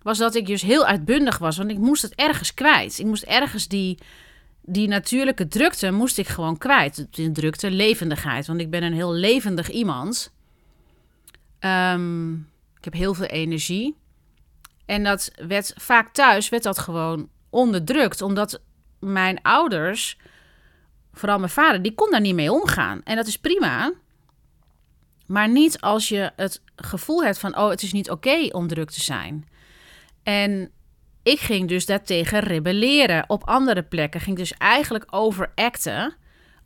was 0.08 0.18
dat 0.18 0.34
ik 0.34 0.46
dus 0.46 0.62
heel 0.62 0.86
uitbundig 0.86 1.38
was. 1.38 1.56
Want 1.56 1.70
ik 1.70 1.78
moest 1.78 2.02
het 2.02 2.14
ergens 2.14 2.54
kwijt. 2.54 2.98
Ik 2.98 3.06
moest 3.06 3.22
ergens 3.22 3.68
die, 3.68 3.98
die 4.60 4.88
natuurlijke 4.88 5.48
drukte, 5.48 5.90
moest 5.90 6.18
ik 6.18 6.28
gewoon 6.28 6.58
kwijt. 6.58 7.06
De 7.10 7.32
drukte, 7.32 7.70
levendigheid. 7.70 8.46
Want 8.46 8.60
ik 8.60 8.70
ben 8.70 8.82
een 8.82 8.92
heel 8.92 9.12
levendig 9.12 9.70
iemand. 9.70 10.32
Um, 11.60 12.34
ik 12.78 12.84
heb 12.84 12.92
heel 12.92 13.14
veel 13.14 13.26
energie. 13.26 13.96
En 14.86 15.04
dat 15.04 15.30
werd 15.46 15.72
vaak 15.76 16.12
thuis, 16.12 16.48
werd 16.48 16.62
dat 16.62 16.78
gewoon 16.78 17.28
onderdrukt. 17.50 18.22
Omdat 18.22 18.60
mijn 18.98 19.42
ouders, 19.42 20.18
vooral 21.12 21.38
mijn 21.38 21.50
vader, 21.50 21.82
die 21.82 21.94
kon 21.94 22.10
daar 22.10 22.20
niet 22.20 22.34
mee 22.34 22.52
omgaan. 22.52 23.00
En 23.04 23.16
dat 23.16 23.26
is 23.26 23.38
prima. 23.38 23.92
Maar 25.26 25.48
niet 25.48 25.80
als 25.80 26.08
je 26.08 26.32
het 26.36 26.62
gevoel 26.76 27.24
hebt 27.24 27.38
van, 27.38 27.56
oh, 27.56 27.68
het 27.68 27.82
is 27.82 27.92
niet 27.92 28.10
oké 28.10 28.48
om 28.50 28.66
druk 28.66 28.90
te 28.90 29.00
zijn. 29.00 29.46
En 30.28 30.70
ik 31.22 31.38
ging 31.38 31.68
dus 31.68 31.86
daartegen 31.86 32.40
rebelleren. 32.40 33.24
Op 33.26 33.44
andere 33.44 33.82
plekken 33.82 34.20
ging 34.20 34.36
dus 34.36 34.52
eigenlijk 34.52 35.04
overacten, 35.10 36.14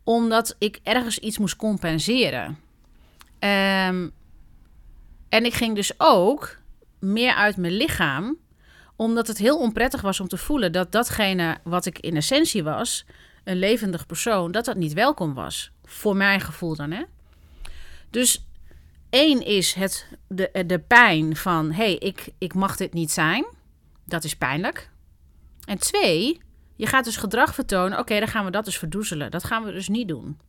omdat 0.03 0.55
ik 0.59 0.79
ergens 0.83 1.19
iets 1.19 1.37
moest 1.37 1.55
compenseren. 1.55 2.45
Um, 3.39 4.11
en 5.29 5.45
ik 5.45 5.53
ging 5.53 5.75
dus 5.75 5.93
ook 5.97 6.57
meer 6.99 7.33
uit 7.33 7.57
mijn 7.57 7.73
lichaam, 7.73 8.37
omdat 8.95 9.27
het 9.27 9.37
heel 9.37 9.59
onprettig 9.59 10.01
was 10.01 10.19
om 10.19 10.27
te 10.27 10.37
voelen 10.37 10.71
dat 10.71 10.91
datgene 10.91 11.57
wat 11.63 11.85
ik 11.85 11.99
in 11.99 12.15
essentie 12.15 12.63
was, 12.63 13.05
een 13.43 13.57
levendig 13.57 14.05
persoon, 14.05 14.51
dat 14.51 14.65
dat 14.65 14.75
niet 14.75 14.93
welkom 14.93 15.33
was. 15.33 15.71
Voor 15.83 16.15
mijn 16.15 16.41
gevoel 16.41 16.75
dan, 16.75 16.91
hè? 16.91 17.03
Dus 18.09 18.45
één 19.13 19.45
is 19.45 19.73
het, 19.73 20.07
de, 20.27 20.63
de 20.65 20.79
pijn 20.79 21.35
van, 21.35 21.71
hé, 21.71 21.83
hey, 21.83 21.95
ik, 21.95 22.29
ik 22.37 22.53
mag 22.53 22.75
dit 22.75 22.93
niet 22.93 23.11
zijn. 23.11 23.45
Dat 24.05 24.23
is 24.23 24.35
pijnlijk. 24.35 24.89
En 25.65 25.77
twee, 25.77 26.41
je 26.75 26.85
gaat 26.85 27.03
dus 27.03 27.17
gedrag 27.17 27.53
vertonen. 27.53 27.99
Oké, 27.99 28.19
dan 28.19 28.27
gaan 28.27 28.45
we 28.45 28.51
dat 28.51 28.65
dus 28.65 28.77
verdoezelen. 28.77 29.31
Dat 29.31 29.43
gaan 29.43 29.63
we 29.63 29.71
dus 29.71 29.87
niet 29.87 30.07
doen. 30.07 30.39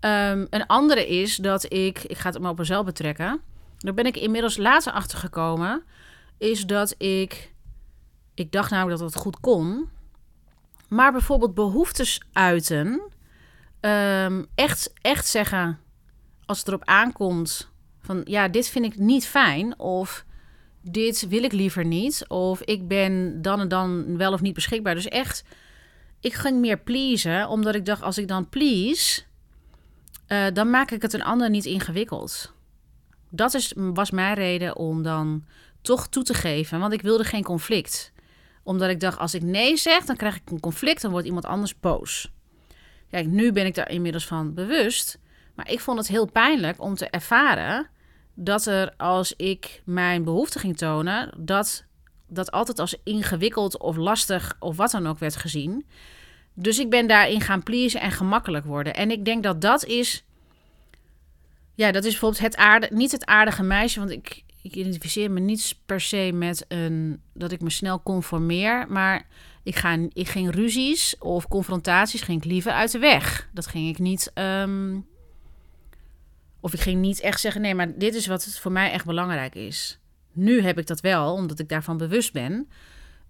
Um, 0.00 0.46
een 0.50 0.66
andere 0.66 1.08
is 1.08 1.36
dat 1.36 1.72
ik, 1.72 2.02
ik 2.02 2.18
ga 2.18 2.30
het 2.30 2.40
maar 2.40 2.50
op 2.50 2.58
mezelf 2.58 2.84
betrekken. 2.84 3.40
Daar 3.78 3.94
ben 3.94 4.06
ik 4.06 4.16
inmiddels 4.16 4.56
later 4.56 4.92
achter 4.92 5.18
gekomen. 5.18 5.82
Is 6.38 6.66
dat 6.66 6.94
ik, 6.98 7.54
ik 8.34 8.52
dacht 8.52 8.70
namelijk 8.70 9.00
dat 9.00 9.12
het 9.12 9.22
goed 9.22 9.40
kon. 9.40 9.88
Maar 10.88 11.12
bijvoorbeeld 11.12 11.54
behoeftes 11.54 12.20
uiten. 12.32 13.02
Um, 13.80 14.46
echt, 14.54 14.92
echt 15.00 15.26
zeggen, 15.26 15.78
als 16.46 16.58
het 16.58 16.68
erop 16.68 16.84
aankomt, 16.84 17.72
van 18.04 18.20
ja, 18.24 18.48
dit 18.48 18.68
vind 18.68 18.84
ik 18.84 18.98
niet 18.98 19.26
fijn. 19.26 19.78
Of 19.78 20.24
dit 20.82 21.28
wil 21.28 21.42
ik 21.42 21.52
liever 21.52 21.84
niet. 21.84 22.28
Of 22.28 22.60
ik 22.60 22.88
ben 22.88 23.42
dan 23.42 23.60
en 23.60 23.68
dan 23.68 24.16
wel 24.16 24.32
of 24.32 24.40
niet 24.40 24.54
beschikbaar. 24.54 24.94
Dus 24.94 25.08
echt, 25.08 25.44
ik 26.20 26.32
ging 26.32 26.60
meer 26.60 26.78
pleasen. 26.78 27.48
Omdat 27.48 27.74
ik 27.74 27.84
dacht, 27.84 28.02
als 28.02 28.18
ik 28.18 28.28
dan 28.28 28.48
please, 28.48 29.22
uh, 30.28 30.46
dan 30.52 30.70
maak 30.70 30.90
ik 30.90 31.02
het 31.02 31.12
een 31.12 31.22
ander 31.22 31.50
niet 31.50 31.64
ingewikkeld. 31.64 32.52
Dat 33.30 33.54
is, 33.54 33.72
was 33.76 34.10
mijn 34.10 34.34
reden 34.34 34.76
om 34.76 35.02
dan 35.02 35.44
toch 35.82 36.08
toe 36.08 36.22
te 36.22 36.34
geven. 36.34 36.80
Want 36.80 36.92
ik 36.92 37.02
wilde 37.02 37.24
geen 37.24 37.44
conflict. 37.44 38.12
Omdat 38.62 38.90
ik 38.90 39.00
dacht, 39.00 39.18
als 39.18 39.34
ik 39.34 39.42
nee 39.42 39.76
zeg, 39.76 40.04
dan 40.04 40.16
krijg 40.16 40.36
ik 40.36 40.50
een 40.50 40.60
conflict. 40.60 41.02
Dan 41.02 41.10
wordt 41.10 41.26
iemand 41.26 41.44
anders 41.44 41.80
boos. 41.80 42.32
Kijk, 43.10 43.26
nu 43.26 43.52
ben 43.52 43.66
ik 43.66 43.74
daar 43.74 43.90
inmiddels 43.90 44.26
van 44.26 44.54
bewust. 44.54 45.18
Maar 45.54 45.70
ik 45.70 45.80
vond 45.80 45.98
het 45.98 46.08
heel 46.08 46.30
pijnlijk 46.30 46.80
om 46.82 46.94
te 46.94 47.08
ervaren 47.08 47.92
dat 48.34 48.66
er 48.66 48.94
als 48.96 49.34
ik 49.36 49.82
mijn 49.84 50.24
behoefte 50.24 50.58
ging 50.58 50.76
tonen, 50.76 51.34
dat 51.38 51.84
dat 52.28 52.50
altijd 52.50 52.78
als 52.78 52.96
ingewikkeld 53.04 53.78
of 53.78 53.96
lastig 53.96 54.56
of 54.58 54.76
wat 54.76 54.90
dan 54.90 55.06
ook 55.06 55.18
werd 55.18 55.36
gezien. 55.36 55.86
Dus 56.54 56.78
ik 56.78 56.90
ben 56.90 57.06
daarin 57.06 57.40
gaan 57.40 57.62
pleasen 57.62 58.00
en 58.00 58.10
gemakkelijk 58.10 58.64
worden. 58.64 58.94
En 58.94 59.10
ik 59.10 59.24
denk 59.24 59.42
dat 59.42 59.60
dat 59.60 59.84
is. 59.84 60.24
Ja, 61.74 61.92
dat 61.92 62.04
is 62.04 62.10
bijvoorbeeld 62.10 62.42
het 62.42 62.56
aarde, 62.56 62.88
niet 62.90 63.12
het 63.12 63.26
aardige 63.26 63.62
meisje, 63.62 63.98
want 63.98 64.10
ik, 64.10 64.42
ik 64.62 64.74
identificeer 64.74 65.30
me 65.30 65.40
niet 65.40 65.76
per 65.86 66.00
se 66.00 66.30
met 66.34 66.64
een 66.68 67.20
dat 67.32 67.52
ik 67.52 67.60
me 67.60 67.70
snel 67.70 68.02
conformeer, 68.02 68.86
maar 68.88 69.26
ik, 69.62 69.76
ga, 69.76 69.98
ik 70.12 70.28
ging 70.28 70.54
ruzies 70.54 71.18
of 71.18 71.48
confrontaties 71.48 72.22
ging 72.22 72.44
ik 72.44 72.50
liever 72.50 72.72
uit 72.72 72.90
de 72.90 72.98
weg. 72.98 73.48
Dat 73.52 73.66
ging 73.66 73.88
ik 73.88 73.98
niet. 73.98 74.32
Um, 74.34 75.06
Of 76.64 76.72
ik 76.72 76.80
ging 76.80 77.00
niet 77.00 77.20
echt 77.20 77.40
zeggen: 77.40 77.60
nee, 77.60 77.74
maar 77.74 77.98
dit 77.98 78.14
is 78.14 78.26
wat 78.26 78.58
voor 78.60 78.72
mij 78.72 78.90
echt 78.90 79.04
belangrijk 79.04 79.54
is. 79.54 79.98
Nu 80.32 80.62
heb 80.62 80.78
ik 80.78 80.86
dat 80.86 81.00
wel, 81.00 81.32
omdat 81.32 81.58
ik 81.58 81.68
daarvan 81.68 81.96
bewust 81.96 82.32
ben. 82.32 82.68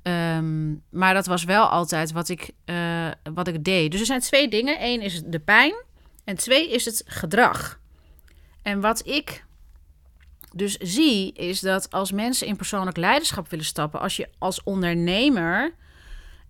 Ehm, 0.03 0.75
maar 0.91 1.15
dat 1.15 1.27
was 1.27 1.45
wel 1.45 1.67
altijd 1.67 2.13
wat 2.13 2.29
ik, 2.29 2.51
uh, 2.65 3.09
wat 3.35 3.49
ik 3.49 3.65
deed. 3.65 3.91
Dus 3.91 4.01
er 4.01 4.07
zijn 4.07 4.21
twee 4.21 4.49
dingen. 4.49 4.85
Eén 4.85 5.01
is 5.01 5.23
de 5.27 5.41
pijn. 5.41 5.75
En 6.25 6.37
twee 6.37 6.71
is 6.71 6.85
het 6.85 7.03
gedrag. 7.07 7.81
En 8.63 8.81
wat 8.81 9.07
ik 9.07 9.45
dus 10.53 10.77
zie, 10.77 11.33
is 11.33 11.61
dat 11.61 11.91
als 11.91 12.13
mensen 12.13 12.47
in 12.47 12.57
persoonlijk 12.57 12.97
leiderschap 12.97 13.49
willen 13.49 13.65
stappen, 13.65 14.01
als 14.01 14.17
je 14.17 14.29
als 14.39 14.63
ondernemer 14.63 15.75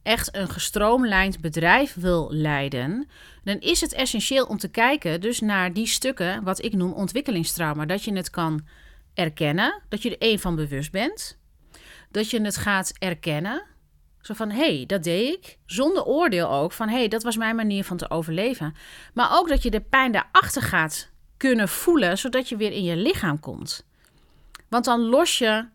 echt 0.05 0.37
een 0.37 0.49
gestroomlijnd 0.49 1.41
bedrijf 1.41 1.95
wil 1.95 2.29
leiden, 2.31 3.09
dan 3.45 3.59
is 3.59 3.81
het 3.81 3.93
essentieel 3.93 4.45
om 4.45 4.59
te 4.59 4.69
kijken 4.69 5.21
dus 5.21 5.41
naar 5.41 5.73
die 5.73 5.87
stukken 5.87 6.45
wat 6.45 6.65
ik 6.65 6.73
noem 6.73 6.93
ontwikkelingstrauma. 6.93 7.87
Dat 7.87 8.05
je 8.05 8.13
het 8.13 8.31
kan 8.31 8.67
erkennen, 9.15 9.83
dat 9.89 10.03
je 10.03 10.11
er 10.11 10.19
één 10.19 10.39
van 10.39 10.57
bewust 10.57 10.93
bent, 10.93 11.39
dat 12.11 12.31
je 12.31 12.41
het 12.41 12.57
gaat 12.57 12.93
erkennen. 12.99 13.63
Zo 14.21 14.35
van, 14.35 14.51
hé, 14.51 14.77
hey, 14.77 14.87
dat 14.87 15.03
deed 15.03 15.35
ik. 15.35 15.59
Zonder 15.67 16.05
oordeel 16.05 16.51
ook. 16.51 16.73
Van, 16.73 16.89
hé, 16.89 16.97
hey, 16.97 17.09
dat 17.09 17.23
was 17.23 17.37
mijn 17.37 17.57
manier 17.57 17.85
van 17.85 17.97
te 17.97 18.11
overleven. 18.11 18.75
Maar 19.15 19.39
ook 19.39 19.49
dat 19.49 19.63
je 19.63 19.71
de 19.71 19.81
pijn 19.81 20.13
daarachter 20.13 20.63
gaat 20.63 21.11
kunnen 21.37 21.69
voelen, 21.69 22.19
zodat 22.19 22.49
je 22.49 22.57
weer 22.57 22.73
in 22.73 22.85
je 22.85 22.97
lichaam 22.97 23.41
komt. 23.41 23.87
Want 24.69 24.85
dan 24.85 25.01
los 25.01 25.39
je 25.39 25.67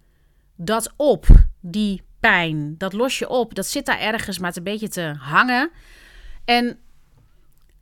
dat 0.55 0.93
op, 0.95 1.25
die 1.61 2.03
pijn. 2.19 2.75
Dat 2.77 2.93
los 2.93 3.19
je 3.19 3.29
op. 3.29 3.55
Dat 3.55 3.65
zit 3.65 3.85
daar 3.85 3.99
ergens 3.99 4.39
maar 4.39 4.51
een 4.57 4.63
beetje 4.63 4.89
te 4.89 5.15
hangen. 5.19 5.69
En 6.45 6.79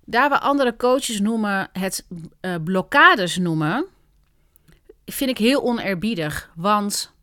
daar 0.06 0.30
waar 0.30 0.40
andere 0.40 0.76
coaches 0.76 1.20
noemen 1.20 1.70
het 1.72 2.06
uh, 2.42 2.56
blokkades 2.64 3.38
noemen, 3.38 3.86
vind 5.06 5.30
ik 5.30 5.38
heel 5.38 5.64
onerbiedig. 5.64 6.52
Want 6.56 7.14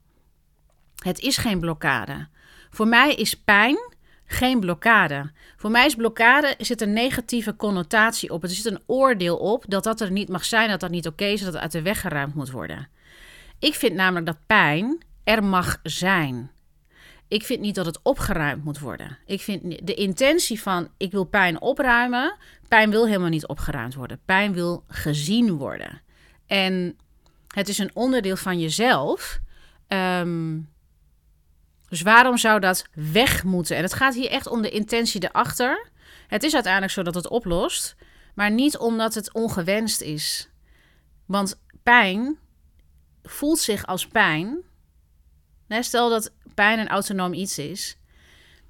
het 1.03 1.19
is 1.21 1.37
geen 1.37 1.61
blokkade. 1.61 2.29
Voor 2.71 2.89
mij 2.89 3.15
is 3.15 3.35
pijn 3.35 3.93
geen 4.27 4.61
blokkade. 4.61 5.31
Voor 5.57 5.71
mij 5.71 5.87
is 5.87 5.95
blokkade 5.95 6.55
zit 6.59 6.81
een 6.81 6.93
negatieve 6.93 7.57
connotatie 7.57 8.31
op. 8.31 8.43
Er 8.43 8.49
zit 8.49 8.65
een 8.65 8.83
oordeel 8.87 9.37
op 9.37 9.65
dat 9.69 9.85
dat 9.85 10.01
er 10.01 10.11
niet 10.11 10.29
mag 10.29 10.45
zijn, 10.45 10.69
dat 10.69 10.81
dat 10.81 10.91
niet 10.91 11.07
oké 11.07 11.25
is, 11.25 11.41
dat 11.41 11.53
het 11.53 11.63
uit 11.63 11.73
de 11.73 11.83
weg 11.83 12.01
geruimd 12.01 12.35
moet 12.35 12.51
worden. 12.51 12.89
Ik 13.59 13.75
vind 13.75 13.95
namelijk 13.95 14.27
dat 14.27 14.47
pijn 14.47 15.03
er 15.25 15.45
mag 15.45 15.81
zijn. 15.83 16.51
Ik 17.29 17.45
vind 17.45 17.61
niet 17.61 17.75
dat 17.75 17.87
het 17.87 18.01
opgeruimd 18.03 18.65
moet 18.65 18.79
worden. 18.79 19.19
Ik 19.27 19.41
vind 19.41 19.87
de 19.87 19.95
intentie 19.95 20.63
van 20.63 20.89
ik 20.97 21.11
wil 21.11 21.25
pijn 21.25 21.61
opruimen. 21.61 22.37
Pijn 22.69 22.91
wil 22.91 23.07
helemaal 23.07 23.29
niet 23.29 23.47
opgeruimd 23.47 23.95
worden. 23.95 24.21
Pijn 24.25 24.53
wil 24.53 24.85
gezien 24.89 25.57
worden. 25.57 26.03
En 26.47 26.97
het 27.49 27.69
is 27.69 27.79
een 27.79 27.91
onderdeel 27.95 28.37
van 28.37 28.61
jezelf. 28.61 29.41
Um, 29.89 30.73
dus 31.89 32.03
waarom 32.03 32.37
zou 32.37 32.61
dat 32.61 32.85
weg 32.95 33.45
moeten? 33.45 33.77
En 33.77 33.83
het 33.83 33.95
gaat 33.95 34.15
hier 34.15 34.31
echt 34.31 34.47
om 34.47 34.63
de 34.63 34.71
intentie 34.71 35.25
erachter. 35.25 35.89
Het 36.27 36.43
is 36.43 36.55
uiteindelijk 36.55 36.93
zo 36.93 37.03
dat 37.03 37.15
het 37.15 37.29
oplost, 37.29 37.97
maar 38.35 38.51
niet 38.51 38.79
omdat 38.79 39.15
het 39.15 39.33
ongewenst 39.33 40.01
is. 40.01 40.49
Want 41.27 41.61
pijn 41.83 42.39
voelt 43.23 43.59
zich 43.59 43.87
als 43.87 44.07
pijn. 44.07 44.63
Stel 45.69 46.09
dat 46.11 46.33
pijn 46.55 46.79
een 46.79 46.89
autonoom 46.89 47.33
iets 47.33 47.59
is. 47.59 47.97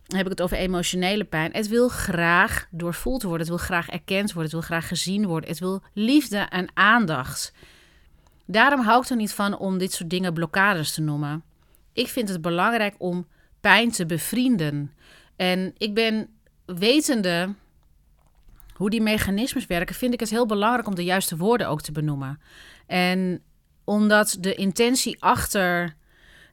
Dan 0.06 0.16
heb 0.16 0.26
ik 0.26 0.32
het 0.32 0.42
over 0.42 0.56
emotionele 0.56 1.24
pijn. 1.24 1.52
Het 1.52 1.68
wil 1.68 1.88
graag 1.88 2.66
doorvoeld 2.70 3.22
worden. 3.22 3.40
Het 3.40 3.48
wil 3.48 3.66
graag 3.66 3.88
erkend 3.88 4.32
worden. 4.32 4.42
Het 4.42 4.52
wil 4.52 4.60
graag 4.60 4.88
gezien 4.88 5.26
worden. 5.26 5.48
Het 5.48 5.58
wil 5.58 5.82
liefde 5.92 6.38
en 6.38 6.68
aandacht. 6.74 7.52
Daarom 8.46 8.80
hou 8.80 9.02
ik 9.02 9.08
er 9.08 9.16
niet 9.16 9.32
van 9.32 9.58
om 9.58 9.78
dit 9.78 9.92
soort 9.92 10.10
dingen 10.10 10.34
blokkades 10.34 10.94
te 10.94 11.00
noemen. 11.00 11.42
Ik 11.92 12.08
vind 12.08 12.28
het 12.28 12.40
belangrijk 12.42 12.94
om 12.98 13.26
pijn 13.60 13.90
te 13.90 14.06
bevrienden. 14.06 14.92
En 15.36 15.74
ik 15.76 15.94
ben 15.94 16.28
wetende 16.64 17.54
hoe 18.74 18.90
die 18.90 19.02
mechanismes 19.02 19.66
werken, 19.66 19.94
vind 19.94 20.12
ik 20.12 20.20
het 20.20 20.30
heel 20.30 20.46
belangrijk 20.46 20.86
om 20.86 20.94
de 20.94 21.04
juiste 21.04 21.36
woorden 21.36 21.68
ook 21.68 21.82
te 21.82 21.92
benoemen. 21.92 22.40
En 22.86 23.42
omdat 23.84 24.36
de 24.40 24.54
intentie 24.54 25.22
achter. 25.22 25.96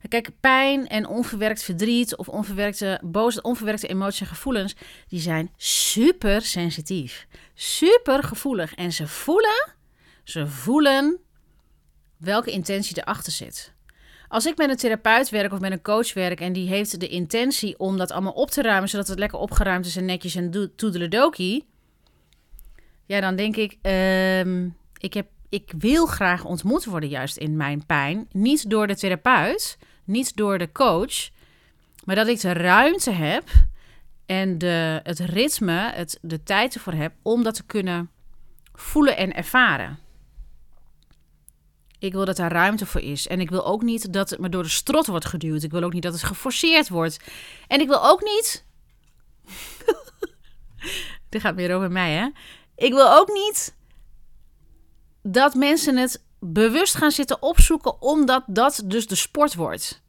Kijk, 0.08 0.30
pijn 0.40 0.88
en 0.88 1.08
onverwerkt 1.08 1.64
verdriet 1.64 2.16
of 2.16 2.30
onverwerkte 2.30 3.00
boos, 3.04 3.42
onverwerkte 3.42 3.88
emoties 3.88 4.22
en 4.22 4.28
gevoelens, 4.28 4.76
die 5.08 5.20
zijn 5.20 5.52
super 5.58 6.42
sensitief. 6.42 7.28
Super 7.54 8.24
gevoelig. 8.24 8.74
En 8.74 8.92
ze 8.92 9.08
voelen, 9.08 9.74
ze 10.24 10.48
voelen 10.48 11.20
welke 12.18 12.52
intentie 12.52 12.98
erachter 12.98 13.32
zit. 13.32 13.74
Als 14.28 14.46
ik 14.46 14.58
met 14.58 14.70
een 14.70 14.76
therapeut 14.76 15.30
werk 15.30 15.54
of 15.54 15.60
met 15.60 15.72
een 15.72 15.82
coach 15.82 16.14
werk 16.14 16.40
en 16.40 16.54
die 16.54 16.68
heeft 16.68 17.00
de 17.00 17.08
intentie 17.08 17.80
om 17.80 17.98
dat 17.98 18.12
allemaal 18.12 18.32
op 18.32 18.50
te 18.50 18.62
ruimen, 18.62 18.90
zodat 18.90 19.08
het 19.08 19.20
lekker 19.20 19.40
opgeruimd 19.40 19.86
is 19.86 19.96
en 19.96 20.06
netjes 20.06 20.36
en 20.36 20.72
toedeledokie. 20.76 21.66
Ja, 23.06 23.20
dan 23.20 23.36
denk 23.36 23.56
ik, 23.56 23.78
uh, 23.82 24.66
ik, 24.98 25.14
heb, 25.14 25.28
ik 25.50 25.74
wil 25.78 26.06
graag 26.06 26.46
ontmoet 26.46 26.86
worden 26.86 27.10
juist 27.10 27.38
in 27.38 27.56
mijn 27.56 27.86
pijn. 27.86 28.28
Niet 28.32 28.70
door 28.70 28.88
de 28.88 28.96
therapeut, 28.96 29.78
niet 30.04 30.36
door 30.36 30.58
de 30.58 30.72
coach, 30.72 31.30
maar 32.04 32.16
dat 32.16 32.28
ik 32.28 32.42
de 32.42 32.54
ruimte 32.54 33.12
heb 33.12 33.50
en 34.26 34.58
de, 34.58 35.00
het 35.04 35.20
ritme, 35.20 35.92
het, 35.94 36.18
de 36.22 36.44
tijd 36.44 36.74
ervoor 36.74 36.94
heb 36.94 37.14
om 37.22 37.44
dat 37.44 37.56
te 37.56 37.66
kunnen 37.66 38.10
voelen 38.74 39.18
en 39.18 39.34
ervaren. 39.34 40.00
Ik 42.00 42.12
wil 42.12 42.26
dat 42.26 42.36
daar 42.36 42.52
ruimte 42.52 42.86
voor 42.86 43.02
is. 43.02 43.28
En 43.28 43.40
ik 43.40 43.50
wil 43.50 43.66
ook 43.66 43.82
niet 43.82 44.14
dat 44.14 44.30
het 44.30 44.40
me 44.40 44.50
door 44.50 44.64
de 44.64 44.70
strot 44.70 45.08
wordt 45.08 45.26
geduwd. 45.26 45.64
Ik 45.64 45.72
wil 45.72 45.84
ook 45.84 45.94
niet 45.94 46.04
dat 46.04 46.14
het 46.14 46.24
geforceerd 46.24 46.90
wordt. 46.90 47.20
En 47.68 47.80
ik 47.80 47.88
wil 47.88 48.08
ook 48.08 48.22
niet. 48.24 48.66
Dit 51.30 51.42
gaat 51.42 51.56
weer 51.56 51.76
over 51.76 51.92
mij, 51.92 52.12
hè? 52.12 52.30
Ik 52.76 52.94
wil 52.94 53.12
ook 53.12 53.28
niet 53.28 53.76
dat 55.24 55.54
mensen 55.54 55.98
het 55.98 56.24
bewust 56.44 56.96
gaan 56.96 57.12
zitten 57.12 57.42
opzoeken, 57.42 58.02
omdat 58.02 58.44
dat 58.48 58.82
dus 58.86 59.08
de 59.08 59.16
sport 59.16 59.56
wordt. 59.56 60.02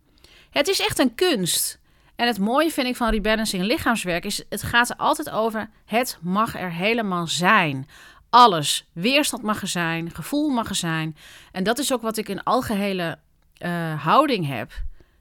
Het 0.51 0.69
is 0.69 0.81
echt 0.81 0.99
een 0.99 1.15
kunst. 1.15 1.81
En 2.17 2.27
het 2.27 2.39
mooie 2.39 2.71
vind 2.71 2.87
ik 2.87 2.97
van 2.97 3.11
rebalancing 3.11 3.63
lichaamswerk 3.63 4.25
is, 4.25 4.45
het 4.49 4.63
gaat 4.63 4.91
er 4.91 4.97
altijd 4.97 5.31
over, 5.31 5.71
het 5.85 6.19
mag 6.21 6.59
er 6.59 6.73
helemaal 6.73 7.27
zijn 7.27 7.87
alles. 8.33 8.89
Weerstand 8.93 9.43
mag 9.43 9.61
er 9.63 9.69
zijn, 9.69 10.11
gevoel 10.11 10.49
mag 10.49 10.69
er 10.69 10.75
zijn. 10.75 11.17
En 11.53 11.65
dat 11.65 11.79
is 11.79 11.93
ook 11.93 12.03
wat 12.03 12.17
ik 12.17 12.29
in 12.29 12.43
algehele 12.43 13.19
uh, 13.59 14.05
houding 14.05 14.47
heb 14.47 14.73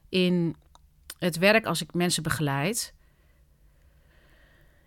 in 0.10 0.56
het 1.20 1.38
werk 1.38 1.66
als 1.66 1.82
ik 1.82 1.94
mensen 1.94 2.24
begeleid. 2.24 2.94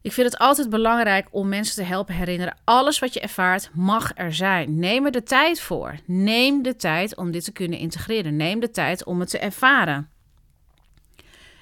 Ik 0.05 0.13
vind 0.13 0.33
het 0.33 0.41
altijd 0.41 0.71
belangrijk 0.71 1.29
om 1.31 1.49
mensen 1.49 1.75
te 1.75 1.83
helpen 1.83 2.15
herinneren. 2.15 2.57
Alles 2.65 2.99
wat 2.99 3.15
je 3.15 3.21
ervaart 3.21 3.71
mag 3.73 4.13
er 4.15 4.35
zijn. 4.35 4.79
Neem 4.79 5.05
er 5.05 5.13
de 5.13 5.23
tijd 5.23 5.61
voor. 5.61 5.99
Neem 6.07 6.63
de 6.63 6.77
tijd 6.77 7.17
om 7.17 7.31
dit 7.31 7.45
te 7.45 7.53
kunnen 7.53 7.79
integreren. 7.79 8.37
Neem 8.37 8.61
de 8.61 8.71
tijd 8.71 9.05
om 9.05 9.21
het 9.21 9.31
te 9.31 9.39
ervaren. 9.39 10.11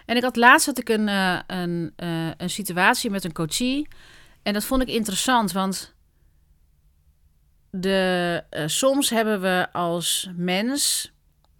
En 0.07 0.17
ik 0.17 0.23
had 0.23 0.37
laatst 0.37 0.67
had 0.67 0.79
ik 0.79 0.89
een, 0.89 1.09
uh, 1.09 1.39
een, 1.47 1.93
uh, 1.97 2.31
een 2.37 2.51
situatie 2.51 3.11
met 3.11 3.25
een 3.25 3.33
coachie. 3.33 3.89
En 4.43 4.53
dat 4.53 4.65
vond 4.65 4.83
ik 4.83 4.89
interessant, 4.89 5.53
want 5.53 5.95
de, 7.71 8.45
uh, 8.51 8.63
soms 8.67 9.11
hebben 9.11 9.41
we 9.41 9.69
als 9.73 10.31
mens, 10.37 11.13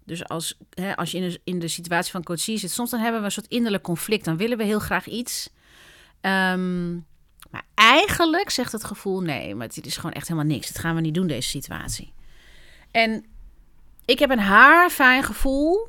dus 0.05 0.27
als, 0.27 0.57
hè, 0.69 0.95
als 0.95 1.11
je 1.11 1.17
in 1.17 1.29
de, 1.29 1.39
in 1.43 1.59
de 1.59 1.67
situatie 1.67 2.11
van 2.11 2.23
coachie 2.23 2.57
zit, 2.57 2.71
soms 2.71 2.89
dan 2.89 2.99
hebben 2.99 3.19
we 3.19 3.25
een 3.25 3.31
soort 3.31 3.47
innerlijk 3.47 3.83
conflict. 3.83 4.25
Dan 4.25 4.37
willen 4.37 4.57
we 4.57 4.63
heel 4.63 4.79
graag 4.79 5.07
iets. 5.07 5.49
Um, 6.25 7.05
maar 7.51 7.65
eigenlijk 7.73 8.49
zegt 8.49 8.71
het 8.71 8.83
gevoel: 8.83 9.21
nee, 9.21 9.55
maar 9.55 9.67
dit 9.67 9.85
is 9.85 9.95
gewoon 9.95 10.11
echt 10.11 10.27
helemaal 10.27 10.49
niks. 10.49 10.67
Dat 10.67 10.81
gaan 10.81 10.95
we 10.95 11.01
niet 11.01 11.13
doen, 11.13 11.27
deze 11.27 11.49
situatie. 11.49 12.13
En 12.91 13.25
ik 14.05 14.19
heb 14.19 14.29
een 14.29 14.39
haar 14.39 14.89
fijn 14.89 15.23
gevoel 15.23 15.87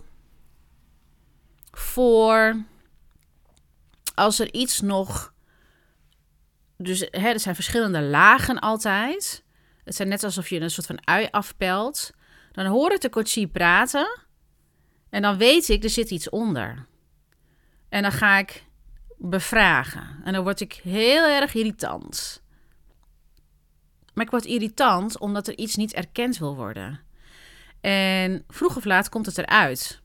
voor 1.70 2.64
als 4.14 4.38
er 4.38 4.54
iets 4.54 4.80
nog. 4.80 5.32
Dus 6.76 7.00
hè, 7.10 7.28
er 7.28 7.40
zijn 7.40 7.54
verschillende 7.54 8.02
lagen 8.02 8.58
altijd. 8.58 9.44
Het 9.84 9.94
zijn 9.94 10.08
net 10.08 10.24
alsof 10.24 10.48
je 10.48 10.60
een 10.60 10.70
soort 10.70 10.86
van 10.86 11.06
ui 11.06 11.28
afpelt. 11.30 12.12
Dan 12.52 12.66
hoor 12.66 12.92
ik 12.92 13.00
de 13.00 13.10
coachie 13.10 13.46
praten. 13.46 14.20
En 15.10 15.22
dan 15.22 15.36
weet 15.36 15.68
ik, 15.68 15.84
er 15.84 15.90
zit 15.90 16.10
iets 16.10 16.28
onder. 16.28 16.86
En 17.88 18.02
dan 18.02 18.12
ga 18.12 18.38
ik 18.38 18.64
bevragen. 19.30 20.20
En 20.24 20.32
dan 20.32 20.42
word 20.42 20.60
ik 20.60 20.80
heel 20.82 21.24
erg 21.24 21.54
irritant. 21.54 22.42
Maar 24.14 24.24
ik 24.24 24.30
word 24.30 24.44
irritant 24.44 25.18
omdat 25.18 25.48
er 25.48 25.58
iets 25.58 25.76
niet 25.76 25.94
erkend 25.94 26.38
wil 26.38 26.56
worden. 26.56 27.00
En 27.80 28.44
vroeg 28.48 28.76
of 28.76 28.84
laat 28.84 29.08
komt 29.08 29.26
het 29.26 29.38
eruit. 29.38 30.02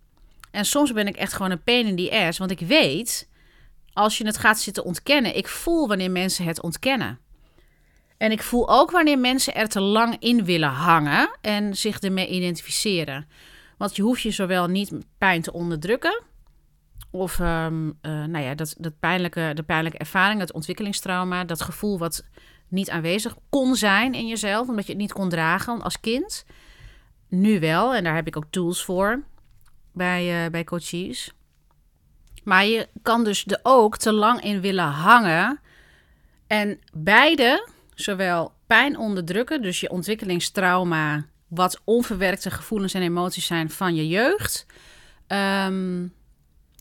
En 0.51 0.65
soms 0.65 0.93
ben 0.93 1.07
ik 1.07 1.15
echt 1.15 1.33
gewoon 1.33 1.51
een 1.51 1.63
pain 1.63 1.87
in 1.87 1.95
die 1.95 2.13
ass. 2.13 2.37
Want 2.37 2.51
ik 2.51 2.59
weet, 2.59 3.29
als 3.93 4.17
je 4.17 4.25
het 4.25 4.37
gaat 4.37 4.59
zitten 4.59 4.83
ontkennen... 4.85 5.35
ik 5.35 5.47
voel 5.47 5.87
wanneer 5.87 6.11
mensen 6.11 6.45
het 6.45 6.61
ontkennen. 6.61 7.19
En 8.17 8.31
ik 8.31 8.43
voel 8.43 8.69
ook 8.69 8.91
wanneer 8.91 9.19
mensen 9.19 9.55
er 9.55 9.67
te 9.69 9.81
lang 9.81 10.15
in 10.19 10.45
willen 10.45 10.69
hangen 10.69 11.37
en 11.41 11.77
zich 11.77 11.99
ermee 11.99 12.27
identificeren. 12.27 13.27
Want 13.77 13.95
je 13.95 14.01
hoeft 14.01 14.21
je 14.21 14.31
zowel 14.31 14.67
niet 14.67 14.91
pijn 15.17 15.41
te 15.41 15.53
onderdrukken. 15.53 16.23
Of 17.11 17.39
um, 17.39 17.97
nou 18.01 18.39
ja, 18.39 18.55
dat, 18.55 18.75
dat 18.77 18.99
pijnlijke, 18.99 19.51
de 19.55 19.63
pijnlijke 19.63 19.97
ervaring, 19.97 20.39
het 20.39 20.53
ontwikkelingstrauma, 20.53 21.43
dat 21.43 21.61
gevoel 21.61 21.97
wat 21.97 22.25
niet 22.67 22.89
aanwezig 22.89 23.35
kon 23.49 23.75
zijn 23.75 24.13
in 24.13 24.27
jezelf, 24.27 24.67
omdat 24.67 24.85
je 24.85 24.91
het 24.91 25.01
niet 25.01 25.13
kon 25.13 25.29
dragen 25.29 25.81
als 25.81 25.99
kind. 25.99 26.45
Nu 27.27 27.59
wel, 27.59 27.95
en 27.95 28.03
daar 28.03 28.15
heb 28.15 28.27
ik 28.27 28.37
ook 28.37 28.47
tools 28.49 28.83
voor 28.83 29.23
bij, 29.93 30.45
uh, 30.45 30.51
bij 30.51 30.63
coaches. 30.63 31.33
Maar 32.43 32.65
je 32.65 32.87
kan 33.01 33.23
dus 33.23 33.45
er 33.45 33.59
ook 33.63 33.97
te 33.97 34.13
lang 34.13 34.41
in 34.41 34.61
willen 34.61 34.85
hangen. 34.85 35.59
En 36.47 36.79
beide, 36.93 37.67
zowel 37.93 38.53
pijn 38.67 38.97
onderdrukken, 38.97 39.61
dus 39.61 39.79
je 39.79 39.89
ontwikkelingstrauma, 39.89 41.25
wat 41.47 41.81
onverwerkte 41.83 42.51
gevoelens 42.51 42.93
en 42.93 43.01
emoties 43.01 43.45
zijn 43.45 43.69
van 43.69 43.95
je 43.95 44.07
jeugd. 44.07 44.65
Um, 45.27 46.13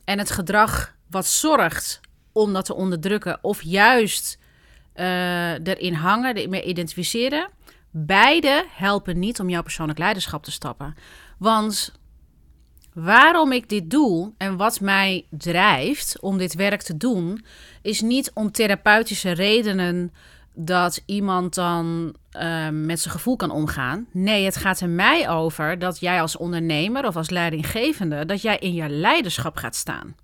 en 0.09 0.19
het 0.19 0.31
gedrag 0.31 0.95
wat 1.11 1.27
zorgt 1.27 2.01
om 2.33 2.53
dat 2.53 2.65
te 2.65 2.75
onderdrukken, 2.75 3.39
of 3.43 3.63
juist 3.63 4.39
uh, 4.95 5.53
erin 5.53 5.95
hangen, 5.95 6.35
ermee 6.35 6.63
identificeren. 6.63 7.51
Beide 7.91 8.65
helpen 8.69 9.19
niet 9.19 9.41
om 9.41 9.49
jouw 9.49 9.63
persoonlijk 9.63 9.99
leiderschap 9.99 10.45
te 10.45 10.51
stappen. 10.51 10.95
Want 11.39 11.93
waarom 12.93 13.53
ik 13.53 13.69
dit 13.69 13.91
doe 13.91 14.33
en 14.39 14.57
wat 14.57 14.81
mij 14.81 15.27
drijft 15.31 16.21
om 16.21 16.39
dit 16.39 16.55
werk 16.55 16.83
te 16.83 16.97
doen, 16.97 17.45
is 17.83 18.01
niet 18.01 18.31
om 18.35 18.53
therapeutische 18.53 19.31
redenen 19.31 20.13
dat 20.55 21.03
iemand 21.07 21.55
dan 21.55 22.15
uh, 22.39 22.69
met 22.69 23.01
zijn 23.01 23.15
gevoel 23.15 23.37
kan 23.37 23.51
omgaan. 23.51 24.07
Nee, 24.13 24.45
het 24.45 24.57
gaat 24.57 24.81
er 24.81 24.89
mij 24.89 25.29
over 25.29 25.79
dat 25.79 26.01
jij 26.01 26.21
als 26.21 26.37
ondernemer 26.37 27.07
of 27.07 27.17
als 27.17 27.31
leidinggevende, 27.31 28.25
dat 28.25 28.43
jij 28.43 28.59
in 28.59 28.75
je 28.75 28.89
leiderschap 28.89 29.57
gaat 29.57 29.77
staan. 29.77 30.17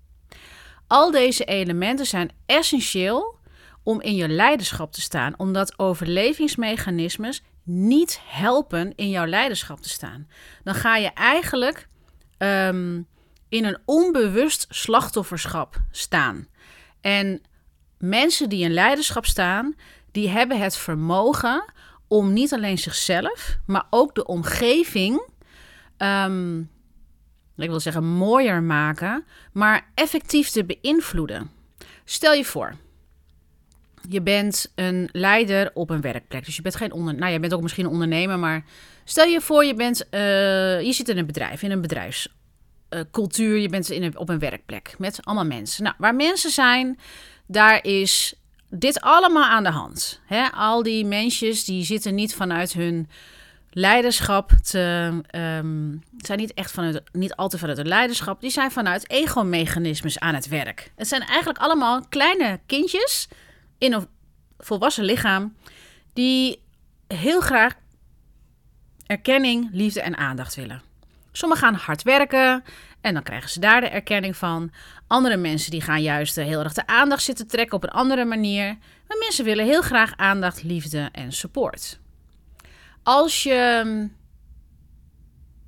Al 0.87 1.11
deze 1.11 1.45
elementen 1.45 2.05
zijn 2.05 2.31
essentieel 2.45 3.39
om 3.83 4.01
in 4.01 4.15
je 4.15 4.27
leiderschap 4.27 4.91
te 4.91 5.01
staan, 5.01 5.33
omdat 5.37 5.79
overlevingsmechanismes 5.79 7.43
niet 7.63 8.19
helpen 8.25 8.93
in 8.95 9.09
jouw 9.09 9.25
leiderschap 9.25 9.81
te 9.81 9.89
staan. 9.89 10.27
Dan 10.63 10.75
ga 10.75 10.95
je 10.95 11.13
eigenlijk 11.13 11.87
um, 12.37 13.07
in 13.49 13.65
een 13.65 13.77
onbewust 13.85 14.65
slachtofferschap 14.69 15.81
staan. 15.91 16.47
En 17.01 17.41
mensen 17.97 18.49
die 18.49 18.63
in 18.63 18.73
leiderschap 18.73 19.25
staan, 19.25 19.75
die 20.11 20.29
hebben 20.29 20.59
het 20.59 20.77
vermogen 20.77 21.65
om 22.15 22.33
niet 22.33 22.53
alleen 22.53 22.77
zichzelf, 22.77 23.57
maar 23.65 23.85
ook 23.89 24.15
de 24.15 24.25
omgeving, 24.25 25.27
um, 25.97 26.69
ik 27.57 27.69
wil 27.69 27.79
zeggen 27.79 28.03
mooier 28.05 28.63
maken, 28.63 29.25
maar 29.53 29.91
effectief 29.95 30.49
te 30.49 30.65
beïnvloeden. 30.65 31.51
Stel 32.03 32.33
je 32.33 32.45
voor, 32.45 32.75
je 34.09 34.21
bent 34.21 34.71
een 34.75 35.09
leider 35.11 35.71
op 35.73 35.89
een 35.89 36.01
werkplek. 36.01 36.45
Dus 36.45 36.55
je 36.55 36.61
bent 36.61 36.75
geen 36.75 36.91
onder, 36.91 37.15
nou, 37.15 37.31
je 37.31 37.39
bent 37.39 37.53
ook 37.53 37.61
misschien 37.61 37.85
een 37.85 37.91
ondernemer, 37.91 38.39
maar 38.39 38.65
stel 39.03 39.25
je 39.25 39.41
voor, 39.41 39.65
je 39.65 39.73
bent, 39.73 40.07
uh, 40.11 40.81
je 40.81 40.93
zit 40.93 41.09
in 41.09 41.17
een 41.17 41.25
bedrijf, 41.25 41.61
in 41.61 41.71
een 41.71 41.81
bedrijfscultuur, 41.81 43.55
uh, 43.55 43.61
je 43.61 43.69
bent 43.69 43.89
in 43.89 44.03
een, 44.03 44.17
op 44.17 44.29
een 44.29 44.39
werkplek 44.39 44.95
met 44.97 45.19
allemaal 45.23 45.45
mensen. 45.45 45.83
Nou, 45.83 45.95
waar 45.97 46.15
mensen 46.15 46.49
zijn, 46.49 46.99
daar 47.47 47.83
is 47.83 48.35
dit 48.69 49.01
allemaal 49.01 49.43
aan 49.43 49.63
de 49.63 49.69
hand. 49.69 50.21
Hè? 50.25 50.51
Al 50.51 50.83
die 50.83 51.05
mensjes 51.05 51.65
die 51.65 51.83
zitten 51.83 52.15
niet 52.15 52.35
vanuit 52.35 52.73
hun 52.73 53.09
leiderschap 53.69 54.51
te, 54.51 55.11
um, 55.35 56.03
zijn 56.17 56.39
niet 56.39 56.53
echt 56.53 56.71
vanuit, 56.71 57.01
niet 57.11 57.35
altijd 57.35 57.61
vanuit 57.61 57.77
het 57.77 57.87
leiderschap, 57.87 58.41
die 58.41 58.49
zijn 58.49 58.71
vanuit 58.71 59.09
ego-mechanismes 59.09 60.19
aan 60.19 60.35
het 60.35 60.47
werk. 60.47 60.91
Het 60.95 61.07
zijn 61.07 61.21
eigenlijk 61.21 61.57
allemaal 61.59 62.01
kleine 62.09 62.59
kindjes 62.65 63.27
in 63.77 63.93
een 63.93 64.07
volwassen 64.57 65.03
lichaam 65.03 65.55
die 66.13 66.61
heel 67.07 67.41
graag 67.41 67.73
erkenning, 69.05 69.69
liefde 69.71 70.01
en 70.01 70.17
aandacht 70.17 70.55
willen. 70.55 70.81
Sommigen 71.31 71.67
gaan 71.67 71.75
hard 71.75 72.03
werken 72.03 72.63
en 73.05 73.13
dan 73.13 73.23
krijgen 73.23 73.49
ze 73.49 73.59
daar 73.59 73.81
de 73.81 73.89
erkenning 73.89 74.37
van. 74.37 74.71
Andere 75.07 75.37
mensen 75.37 75.71
die 75.71 75.81
gaan 75.81 76.01
juist 76.01 76.35
heel 76.35 76.63
erg 76.63 76.73
de 76.73 76.87
aandacht 76.87 77.23
zitten 77.23 77.47
trekken 77.47 77.75
op 77.75 77.83
een 77.83 77.89
andere 77.89 78.25
manier. 78.25 78.77
Maar 79.07 79.17
mensen 79.17 79.45
willen 79.45 79.65
heel 79.65 79.81
graag 79.81 80.17
aandacht, 80.17 80.63
liefde 80.63 81.09
en 81.11 81.31
support. 81.31 81.99
Als 83.03 83.43
je. 83.43 83.81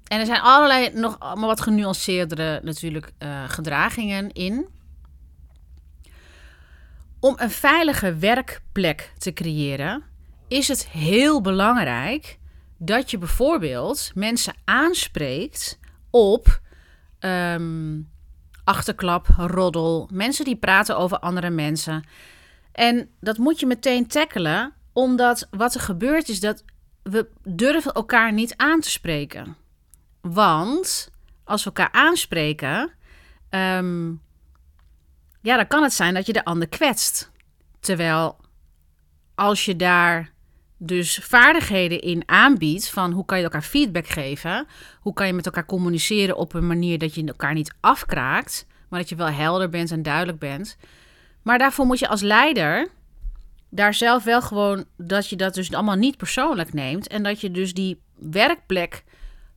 En 0.07 0.19
er 0.19 0.25
zijn 0.25 0.41
allerlei 0.41 0.89
nog 0.93 1.19
maar 1.19 1.37
wat 1.37 1.61
genuanceerdere 1.61 2.59
natuurlijk 2.63 3.11
uh, 3.19 3.49
gedragingen 3.49 4.31
in. 4.31 4.67
Om 7.19 7.35
een 7.37 7.51
veilige 7.51 8.15
werkplek 8.15 9.13
te 9.17 9.33
creëren, 9.33 10.03
is 10.47 10.67
het 10.67 10.87
heel 10.87 11.41
belangrijk 11.41 12.37
dat 12.77 13.11
je 13.11 13.17
bijvoorbeeld 13.17 14.11
mensen 14.13 14.53
aanspreekt 14.65 15.79
op 16.09 16.61
um, 17.27 18.09
achterklap, 18.63 19.27
roddel, 19.37 20.09
mensen 20.11 20.45
die 20.45 20.55
praten 20.55 20.97
over 20.97 21.19
andere 21.19 21.49
mensen. 21.49 22.07
En 22.71 23.09
dat 23.19 23.37
moet 23.37 23.59
je 23.59 23.65
meteen 23.65 24.07
tackelen, 24.07 24.73
omdat 24.93 25.47
wat 25.51 25.73
er 25.73 25.81
gebeurt 25.81 26.29
is 26.29 26.39
dat 26.39 26.63
we 27.03 27.29
durven 27.43 27.93
elkaar 27.93 28.33
niet 28.33 28.53
aan 28.57 28.79
te 28.79 28.89
spreken. 28.89 29.55
Want 30.21 31.11
als 31.43 31.63
we 31.63 31.71
elkaar 31.73 31.91
aanspreken, 31.91 32.91
um, 33.49 34.21
ja, 35.41 35.55
dan 35.55 35.67
kan 35.67 35.83
het 35.83 35.93
zijn 35.93 36.13
dat 36.13 36.25
je 36.25 36.33
de 36.33 36.45
ander 36.45 36.67
kwetst. 36.67 37.31
Terwijl 37.79 38.39
als 39.35 39.65
je 39.65 39.75
daar 39.75 40.33
dus 40.77 41.19
vaardigheden 41.23 42.01
in 42.01 42.23
aanbiedt 42.25 42.89
van 42.89 43.11
hoe 43.11 43.25
kan 43.25 43.37
je 43.37 43.43
elkaar 43.43 43.63
feedback 43.63 44.07
geven, 44.07 44.67
hoe 44.99 45.13
kan 45.13 45.27
je 45.27 45.33
met 45.33 45.45
elkaar 45.45 45.65
communiceren 45.65 46.37
op 46.37 46.53
een 46.53 46.67
manier 46.67 46.97
dat 46.97 47.15
je 47.15 47.25
elkaar 47.25 47.53
niet 47.53 47.73
afkraakt, 47.79 48.65
maar 48.89 48.99
dat 48.99 49.09
je 49.09 49.15
wel 49.15 49.27
helder 49.27 49.69
bent 49.69 49.91
en 49.91 50.03
duidelijk 50.03 50.39
bent. 50.39 50.77
Maar 51.41 51.57
daarvoor 51.57 51.85
moet 51.85 51.99
je 51.99 52.07
als 52.07 52.21
leider 52.21 52.89
daar 53.69 53.93
zelf 53.93 54.23
wel 54.23 54.41
gewoon 54.41 54.85
dat 54.97 55.29
je 55.29 55.35
dat 55.35 55.53
dus 55.53 55.73
allemaal 55.73 55.95
niet 55.95 56.17
persoonlijk 56.17 56.73
neemt 56.73 57.07
en 57.07 57.23
dat 57.23 57.41
je 57.41 57.51
dus 57.51 57.73
die 57.73 58.01
werkplek 58.15 59.03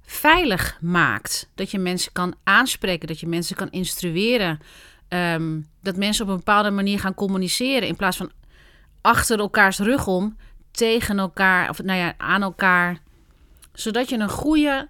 veilig 0.02 0.78
maakt. 0.80 1.50
Dat 1.54 1.70
je 1.70 1.78
mensen 1.78 2.12
kan 2.12 2.35
aanspreken, 2.44 3.09
dat 3.09 3.20
je 3.20 3.26
mensen 3.26 3.56
kan 3.56 3.70
instrueren, 3.70 4.61
um, 5.09 5.68
dat 5.83 5.96
mensen 5.96 6.24
op 6.24 6.30
een 6.30 6.37
bepaalde 6.37 6.70
manier 6.70 7.00
gaan 7.00 7.14
communiceren 7.14 7.88
in 7.88 7.96
plaats 7.96 8.16
van 8.16 8.30
achter 9.00 9.38
elkaars 9.38 9.78
rug 9.78 10.06
om 10.06 10.37
tegen 10.70 11.18
elkaar, 11.18 11.68
of 11.68 11.83
nou 11.83 11.98
ja, 11.98 12.14
aan 12.16 12.42
elkaar. 12.42 12.98
Zodat 13.72 14.09
je 14.09 14.18
een 14.18 14.28
goede, 14.28 14.88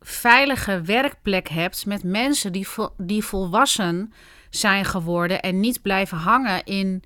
veilige 0.00 0.80
werkplek 0.80 1.48
hebt 1.48 1.86
met 1.86 2.02
mensen 2.02 2.52
die, 2.52 2.66
die 2.96 3.24
volwassen 3.24 4.12
zijn 4.50 4.84
geworden 4.84 5.42
en 5.42 5.60
niet 5.60 5.82
blijven 5.82 6.18
hangen 6.18 6.64
in. 6.64 7.02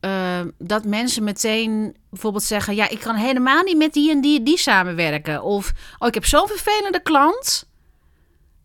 Uh, 0.00 0.40
dat 0.58 0.84
mensen 0.84 1.24
meteen 1.24 1.96
bijvoorbeeld 2.10 2.42
zeggen: 2.42 2.74
Ja, 2.74 2.88
ik 2.88 3.00
kan 3.00 3.14
helemaal 3.14 3.62
niet 3.62 3.76
met 3.76 3.92
die 3.92 4.10
en 4.10 4.20
die, 4.20 4.42
die 4.42 4.58
samenwerken. 4.58 5.42
Of 5.42 5.72
oh, 5.98 6.08
ik 6.08 6.14
heb 6.14 6.24
zo'n 6.24 6.46
vervelende 6.46 7.02
klant. 7.02 7.70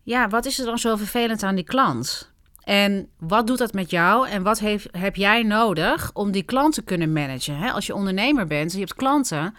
Ja, 0.02 0.28
wat 0.28 0.46
is 0.46 0.58
er 0.58 0.66
dan 0.66 0.78
zo 0.78 0.96
vervelend 0.96 1.42
aan 1.42 1.54
die 1.54 1.64
klant? 1.64 2.32
En 2.68 3.08
wat 3.18 3.46
doet 3.46 3.58
dat 3.58 3.72
met 3.72 3.90
jou 3.90 4.28
en 4.28 4.42
wat 4.42 4.58
heeft, 4.58 4.88
heb 4.90 5.16
jij 5.16 5.42
nodig 5.42 6.10
om 6.14 6.30
die 6.30 6.42
klant 6.42 6.74
te 6.74 6.82
kunnen 6.82 7.12
managen? 7.12 7.72
Als 7.72 7.86
je 7.86 7.94
ondernemer 7.94 8.46
bent 8.46 8.70
en 8.70 8.78
je 8.78 8.84
hebt 8.84 8.98
klanten, 8.98 9.54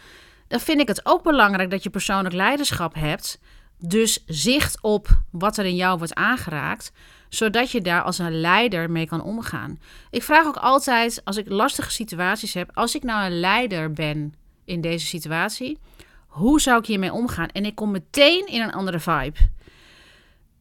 dan 0.48 0.60
vind 0.60 0.82
ik 0.82 0.88
het 0.88 1.06
ook 1.06 1.24
belangrijk 1.24 1.69
dat 1.69 1.84
je 1.84 1.89
persoonlijk 1.89 2.36
leiderschap 2.36 2.93
hebt. 2.93 3.39
Dus 3.78 4.24
zicht 4.26 4.82
op 4.82 5.08
wat 5.32 5.58
er 5.58 5.65
in 5.65 5.76
jou 5.76 5.98
wordt 5.98 6.13
aangeraakt, 6.13 6.91
zodat 7.30 7.72
je 7.72 7.82
daar 7.82 8.02
als 8.02 8.17
een 8.17 8.39
leider 8.39 8.91
mee 8.91 9.08
kan 9.08 9.24
omgaan. 9.24 9.80
Ik 10.10 10.24
vraag 10.24 10.45
ook 10.45 10.58
altijd, 10.58 11.22
als 11.24 11.38
ik 11.38 11.50
lastige 11.50 11.91
situaties 11.91 12.54
heb, 12.54 12.72
als 12.74 12.95
ik 12.95 13.04
nou 13.04 13.26
een 13.26 13.39
leider 13.39 13.93
ben 13.93 14.34
in 14.65 14.82
deze 14.82 15.06
situatie, 15.06 15.78
hoe 16.28 16.62
zou 16.62 16.80
ik 16.80 16.86
hiermee 16.86 17.13
omgaan? 17.13 17.50
En 17.50 17.65
ik 17.65 17.76
kom 17.76 17.91
meteen 17.91 18.48
in 18.48 18.62
een 18.62 18.74
andere 18.74 19.00
vibe. 19.00 19.39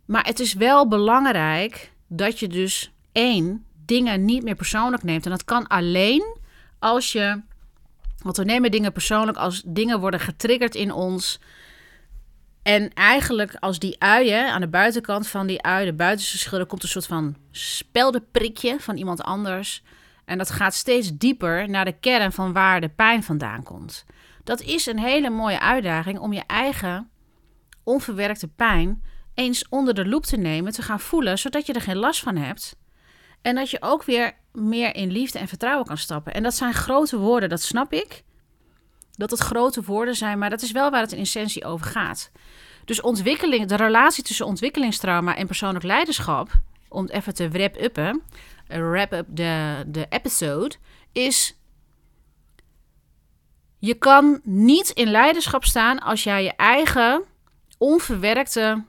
Maar 0.05 0.27
het 0.27 0.41
is 0.41 0.55
wel 0.55 0.89
belangrijk 0.89 1.97
dat 2.09 2.39
je 2.39 2.49
dus 2.49 2.93
één, 3.13 3.65
dingen 3.85 4.25
niet 4.25 4.43
meer 4.43 4.55
persoonlijk 4.55 5.03
neemt. 5.03 5.25
En 5.25 5.31
dat 5.31 5.45
kan 5.45 5.67
alleen 5.67 6.37
als 6.79 7.13
je. 7.13 7.41
Want 8.19 8.37
we 8.37 8.45
nemen 8.45 8.71
dingen 8.71 8.93
persoonlijk 8.93 9.39
als 9.39 9.63
dingen 9.67 10.01
worden 10.01 10.21
getriggerd 10.21 10.75
in 10.75 10.93
ons. 10.93 11.41
En 12.63 12.95
eigenlijk 12.95 13.55
als 13.55 13.79
die 13.79 14.01
uien 14.01 14.53
aan 14.53 14.61
de 14.61 14.69
buitenkant 14.69 15.29
van 15.29 15.47
die 15.47 15.63
ui, 15.63 15.85
de 15.85 15.93
buitenste 15.93 16.39
schilder, 16.39 16.67
komt 16.67 16.83
een 16.83 16.89
soort 16.89 17.07
van 17.07 17.37
speldenprikje 17.51 18.77
van 18.81 18.97
iemand 18.97 19.23
anders. 19.23 19.83
En 20.25 20.39
dat 20.39 20.51
gaat 20.51 20.75
steeds 20.75 21.11
dieper 21.15 21.69
naar 21.69 21.85
de 21.85 21.99
kern 22.01 22.33
van 22.33 22.53
waar 22.53 22.81
de 22.81 22.89
pijn 22.89 23.23
vandaan 23.23 23.63
komt. 23.63 24.05
Dat 24.45 24.61
is 24.61 24.87
een 24.87 24.99
hele 24.99 25.31
mooie 25.31 25.61
uitdaging 25.61 26.19
om 26.19 26.33
je 26.33 26.43
eigen 26.47 27.11
onverwerkte 27.83 28.49
pijn 28.49 29.03
eens 29.39 29.69
onder 29.69 29.95
de 29.95 30.07
loep 30.07 30.25
te 30.25 30.37
nemen, 30.37 30.73
te 30.73 30.83
gaan 30.83 31.01
voelen, 31.01 31.39
zodat 31.39 31.67
je 31.67 31.73
er 31.73 31.81
geen 31.81 31.97
last 31.97 32.21
van 32.21 32.37
hebt. 32.37 32.77
En 33.43 33.55
dat 33.55 33.71
je 33.71 33.83
ook 33.83 34.05
weer 34.05 34.37
meer 34.53 34.95
in 34.95 35.11
liefde 35.11 35.39
en 35.39 35.49
vertrouwen 35.49 35.87
kan 35.87 35.97
stappen. 35.97 36.35
En 36.35 36.43
dat 36.43 36.55
zijn 36.55 36.75
grote 36.75 37.19
woorden, 37.19 37.49
dat 37.49 37.63
snap 37.63 37.93
ik. 37.93 38.23
Dat 39.13 39.31
het 39.31 39.41
grote 39.41 39.83
woorden 39.83 40.15
zijn, 40.15 40.39
maar 40.39 40.51
dat 40.51 40.63
is 40.63 40.71
wel 40.71 40.91
waar 40.91 41.01
het 41.01 41.13
in 41.13 41.19
essentie 41.19 41.65
over 41.65 41.87
gaat. 41.87 42.31
Dus 42.85 43.01
ontwikkeling, 43.01 43.67
de 43.67 43.77
relatie 43.77 44.25
tussen 44.25 44.47
ontwikkelingstrauma 44.47 45.37
en 45.37 45.47
persoonlijk 45.47 45.85
leiderschap, 45.85 46.51
om 46.89 47.03
het 47.03 47.13
even 47.13 47.35
te 47.35 47.49
wrap-uppen, 47.49 48.23
wrap-up 48.67 49.27
de, 49.29 49.85
de 49.87 50.07
episode, 50.09 50.75
is 51.13 51.57
je 53.79 53.95
kan 53.95 54.41
niet 54.45 54.89
in 54.89 55.11
leiderschap 55.11 55.65
staan 55.65 55.99
als 55.99 56.23
jij 56.23 56.43
je 56.43 56.57
eigen 56.57 57.23
onverwerkte 57.79 58.85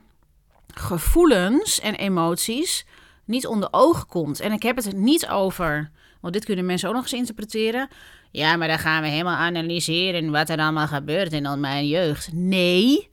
gevoelens 0.74 1.80
en 1.80 1.94
emoties 1.94 2.86
niet 3.24 3.46
onder 3.46 3.68
ogen 3.70 4.06
komt. 4.06 4.40
En 4.40 4.52
ik 4.52 4.62
heb 4.62 4.76
het 4.76 4.96
niet 4.96 5.28
over, 5.28 5.90
want 6.20 6.34
dit 6.34 6.44
kunnen 6.44 6.66
mensen 6.66 6.88
ook 6.88 6.94
nog 6.94 7.02
eens 7.02 7.12
interpreteren. 7.12 7.88
Ja, 8.30 8.56
maar 8.56 8.68
dan 8.68 8.78
gaan 8.78 9.02
we 9.02 9.08
helemaal 9.08 9.36
analyseren 9.36 10.30
wat 10.30 10.48
er 10.48 10.58
allemaal 10.58 10.86
gebeurt 10.86 11.32
in 11.32 11.60
mijn 11.60 11.88
jeugd. 11.88 12.32
Nee, 12.32 13.10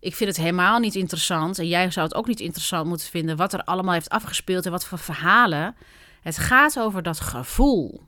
ik 0.00 0.14
vind 0.14 0.30
het 0.30 0.38
helemaal 0.38 0.78
niet 0.78 0.94
interessant. 0.94 1.58
En 1.58 1.68
jij 1.68 1.90
zou 1.90 2.06
het 2.06 2.16
ook 2.16 2.26
niet 2.26 2.40
interessant 2.40 2.86
moeten 2.86 3.06
vinden 3.06 3.36
wat 3.36 3.52
er 3.52 3.64
allemaal 3.64 3.92
heeft 3.92 4.08
afgespeeld 4.08 4.64
en 4.64 4.70
wat 4.70 4.84
voor 4.84 4.98
verhalen. 4.98 5.76
Het 6.22 6.38
gaat 6.38 6.78
over 6.78 7.02
dat 7.02 7.20
gevoel. 7.20 8.02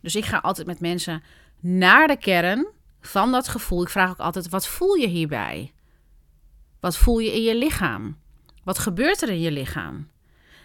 Dus 0.00 0.16
ik 0.16 0.24
ga 0.24 0.38
altijd 0.38 0.66
met 0.66 0.80
mensen 0.80 1.22
naar 1.60 2.06
de 2.06 2.16
kern 2.16 2.66
van 3.00 3.32
dat 3.32 3.48
gevoel. 3.48 3.82
Ik 3.82 3.88
vraag 3.88 4.10
ook 4.10 4.18
altijd: 4.18 4.48
wat 4.48 4.66
voel 4.66 4.94
je 4.94 5.06
hierbij? 5.06 5.72
Wat 6.80 6.96
voel 6.96 7.18
je 7.18 7.34
in 7.34 7.42
je 7.42 7.56
lichaam? 7.56 8.18
Wat 8.64 8.78
gebeurt 8.78 9.22
er 9.22 9.28
in 9.28 9.40
je 9.40 9.50
lichaam? 9.50 10.10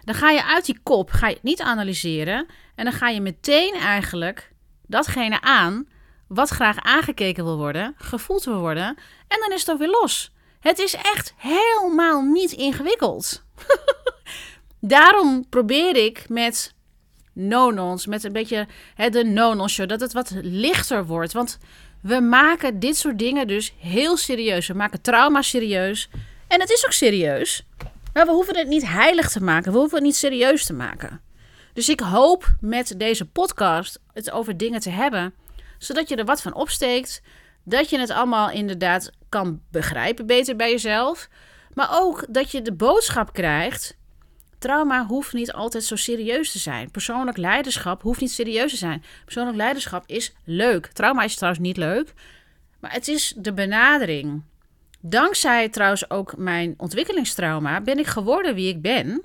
Dan 0.03 0.15
ga 0.15 0.29
je 0.29 0.45
uit 0.45 0.65
die 0.65 0.79
kop, 0.83 1.11
ga 1.11 1.27
je 1.27 1.33
het 1.33 1.43
niet 1.43 1.61
analyseren 1.61 2.45
en 2.75 2.83
dan 2.83 2.93
ga 2.93 3.09
je 3.09 3.21
meteen 3.21 3.73
eigenlijk 3.73 4.51
datgene 4.87 5.41
aan 5.41 5.87
wat 6.27 6.49
graag 6.49 6.79
aangekeken 6.79 7.43
wil 7.43 7.57
worden, 7.57 7.93
gevoeld 7.97 8.43
wil 8.43 8.59
worden 8.59 8.87
en 9.27 9.39
dan 9.39 9.51
is 9.51 9.59
het 9.59 9.71
ook 9.71 9.79
weer 9.79 9.89
los. 10.01 10.31
Het 10.59 10.79
is 10.79 10.93
echt 10.93 11.33
helemaal 11.37 12.21
niet 12.21 12.51
ingewikkeld. 12.51 13.43
Daarom 14.79 15.49
probeer 15.49 15.95
ik 15.95 16.29
met 16.29 16.73
nonons, 17.33 18.05
met 18.05 18.23
een 18.23 18.33
beetje 18.33 18.67
hè, 18.95 19.09
de 19.09 19.23
nonon 19.23 19.69
show, 19.69 19.89
dat 19.89 19.99
het 19.99 20.13
wat 20.13 20.31
lichter 20.41 21.05
wordt. 21.05 21.33
Want 21.33 21.57
we 22.01 22.19
maken 22.19 22.79
dit 22.79 22.97
soort 22.97 23.19
dingen 23.19 23.47
dus 23.47 23.73
heel 23.77 24.17
serieus. 24.17 24.67
We 24.67 24.73
maken 24.73 25.01
trauma 25.01 25.41
serieus. 25.41 26.09
En 26.49 26.59
het 26.59 26.69
is 26.69 26.85
ook 26.85 26.91
serieus. 26.91 27.65
Maar 28.13 28.25
we 28.25 28.31
hoeven 28.31 28.57
het 28.57 28.67
niet 28.67 28.87
heilig 28.87 29.29
te 29.29 29.43
maken. 29.43 29.71
We 29.71 29.77
hoeven 29.77 29.97
het 29.97 30.05
niet 30.05 30.15
serieus 30.15 30.65
te 30.65 30.73
maken. 30.73 31.21
Dus 31.73 31.89
ik 31.89 31.99
hoop 31.99 32.55
met 32.61 32.93
deze 32.97 33.25
podcast 33.25 33.99
het 34.13 34.31
over 34.31 34.57
dingen 34.57 34.79
te 34.79 34.89
hebben. 34.89 35.33
Zodat 35.77 36.09
je 36.09 36.15
er 36.15 36.25
wat 36.25 36.41
van 36.41 36.53
opsteekt. 36.53 37.21
Dat 37.63 37.89
je 37.89 37.99
het 37.99 38.09
allemaal 38.09 38.51
inderdaad 38.51 39.11
kan 39.29 39.61
begrijpen 39.71 40.25
beter 40.25 40.55
bij 40.55 40.71
jezelf. 40.71 41.29
Maar 41.73 41.89
ook 41.91 42.25
dat 42.29 42.51
je 42.51 42.61
de 42.61 42.73
boodschap 42.73 43.33
krijgt. 43.33 43.97
Trauma 44.57 45.05
hoeft 45.05 45.33
niet 45.33 45.53
altijd 45.53 45.83
zo 45.83 45.95
serieus 45.95 46.51
te 46.51 46.59
zijn. 46.59 46.91
Persoonlijk 46.91 47.37
leiderschap 47.37 48.01
hoeft 48.01 48.21
niet 48.21 48.31
serieus 48.31 48.71
te 48.71 48.77
zijn. 48.77 49.03
Persoonlijk 49.25 49.57
leiderschap 49.57 50.03
is 50.05 50.33
leuk. 50.43 50.85
Trauma 50.85 51.23
is 51.23 51.35
trouwens 51.35 51.63
niet 51.63 51.77
leuk. 51.77 52.13
Maar 52.79 52.93
het 52.93 53.07
is 53.07 53.33
de 53.37 53.53
benadering. 53.53 54.43
Dankzij 55.01 55.69
trouwens 55.69 56.09
ook 56.09 56.37
mijn 56.37 56.73
ontwikkelingstrauma 56.77 57.81
ben 57.81 57.99
ik 57.99 58.07
geworden 58.07 58.55
wie 58.55 58.69
ik 58.69 58.81
ben. 58.81 59.23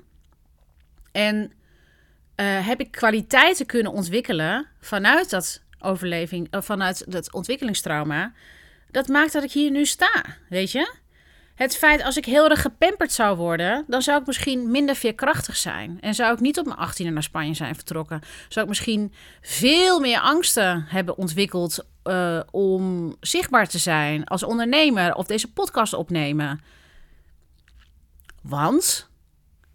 En 1.11 1.35
uh, 2.35 2.67
heb 2.67 2.79
ik 2.79 2.91
kwaliteiten 2.91 3.65
kunnen 3.65 3.91
ontwikkelen 3.91 4.67
vanuit 4.79 5.29
dat 5.29 5.61
overleving, 5.79 6.47
uh, 6.51 6.61
vanuit 6.61 7.11
dat 7.11 7.33
ontwikkelingstrauma. 7.33 8.33
Dat 8.91 9.07
maakt 9.07 9.33
dat 9.33 9.43
ik 9.43 9.51
hier 9.51 9.71
nu 9.71 9.85
sta, 9.85 10.25
weet 10.49 10.71
je? 10.71 10.93
Het 11.55 11.77
feit 11.77 12.03
als 12.03 12.17
ik 12.17 12.25
heel 12.25 12.49
erg 12.49 12.61
gepamperd 12.61 13.11
zou 13.11 13.37
worden, 13.37 13.85
dan 13.87 14.01
zou 14.01 14.19
ik 14.21 14.27
misschien 14.27 14.71
minder 14.71 14.95
veerkrachtig 14.95 15.55
zijn. 15.57 15.97
En 16.01 16.13
zou 16.13 16.33
ik 16.33 16.39
niet 16.39 16.59
op 16.59 16.65
mijn 16.65 16.77
18e 16.77 17.13
naar 17.13 17.23
Spanje 17.23 17.53
zijn 17.53 17.75
vertrokken. 17.75 18.21
Zou 18.49 18.65
ik 18.65 18.71
misschien 18.71 19.13
veel 19.41 19.99
meer 19.99 20.19
angsten 20.19 20.85
hebben 20.87 21.17
ontwikkeld 21.17 21.85
uh, 22.09 22.39
om 22.51 23.15
zichtbaar 23.19 23.67
te 23.67 23.77
zijn 23.77 24.23
als 24.23 24.43
ondernemer 24.43 25.15
of 25.15 25.25
deze 25.25 25.51
podcast 25.51 25.93
opnemen. 25.93 26.61
Want, 28.41 29.09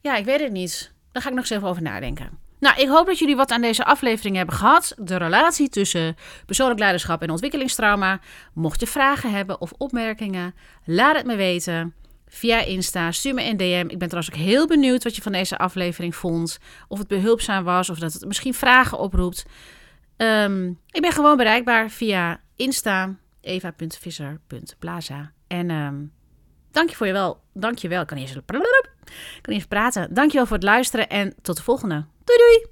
ja, 0.01 0.17
ik 0.17 0.25
weet 0.25 0.41
het 0.41 0.53
niet. 0.53 0.93
Daar 1.13 1.23
ga 1.23 1.29
ik 1.29 1.35
nog 1.35 1.45
eens 1.45 1.53
even 1.53 1.69
over 1.69 1.83
nadenken. 1.83 2.39
Nou, 2.61 2.81
ik 2.81 2.89
hoop 2.89 3.07
dat 3.07 3.19
jullie 3.19 3.37
wat 3.37 3.51
aan 3.51 3.61
deze 3.61 3.85
aflevering 3.85 4.37
hebben 4.37 4.55
gehad. 4.55 4.95
De 4.99 5.17
relatie 5.17 5.69
tussen 5.69 6.17
persoonlijk 6.47 6.79
leiderschap 6.79 7.23
en 7.23 7.31
ontwikkelingstrauma. 7.31 8.21
Mocht 8.55 8.81
je 8.81 8.87
vragen 8.87 9.33
hebben 9.33 9.61
of 9.61 9.73
opmerkingen, 9.77 10.55
laat 10.85 11.17
het 11.17 11.27
me 11.27 11.37
weten 11.37 11.95
via 12.29 12.61
Insta. 12.61 13.13
Stuur 13.13 13.35
me 13.35 13.45
een 13.45 13.57
DM. 13.57 13.87
Ik 13.89 13.99
ben 13.99 14.09
trouwens 14.09 14.35
ook 14.35 14.41
heel 14.41 14.67
benieuwd 14.67 15.05
wat 15.05 15.17
je 15.17 15.23
van 15.23 15.33
deze 15.33 15.59
aflevering 15.59 16.17
vond. 16.17 16.59
Of 16.89 16.99
het 16.99 17.09
behulpzaam 17.09 17.65
was 17.65 17.91
of 17.91 17.99
dat 17.99 18.13
het 18.13 18.25
misschien 18.25 18.55
vragen 18.55 18.99
oproept. 18.99 19.47
Um, 20.23 20.79
ik 20.91 21.01
ben 21.01 21.13
gewoon 21.13 21.37
bereikbaar 21.37 21.91
via 21.91 22.41
Insta, 22.57 23.17
eva.visser.plaza. 23.41 25.33
En 25.47 25.71
um, 25.71 26.13
dank 26.71 26.91
je 26.91 26.97
voor 26.97 27.07
je 27.07 27.13
wel. 27.13 27.41
Dank 27.55 27.79
je 27.79 27.89
wel. 27.89 28.05
Kan 28.05 28.19
eens, 28.19 28.37
kan 29.43 29.61
praten. 29.69 30.15
Dank 30.15 30.31
je 30.31 30.37
wel 30.37 30.47
voor 30.47 30.57
het 30.57 30.65
luisteren 30.65 31.09
en 31.09 31.35
tot 31.43 31.57
de 31.57 31.63
volgende. 31.63 32.05
Doei 32.25 32.39
doei! 32.39 32.70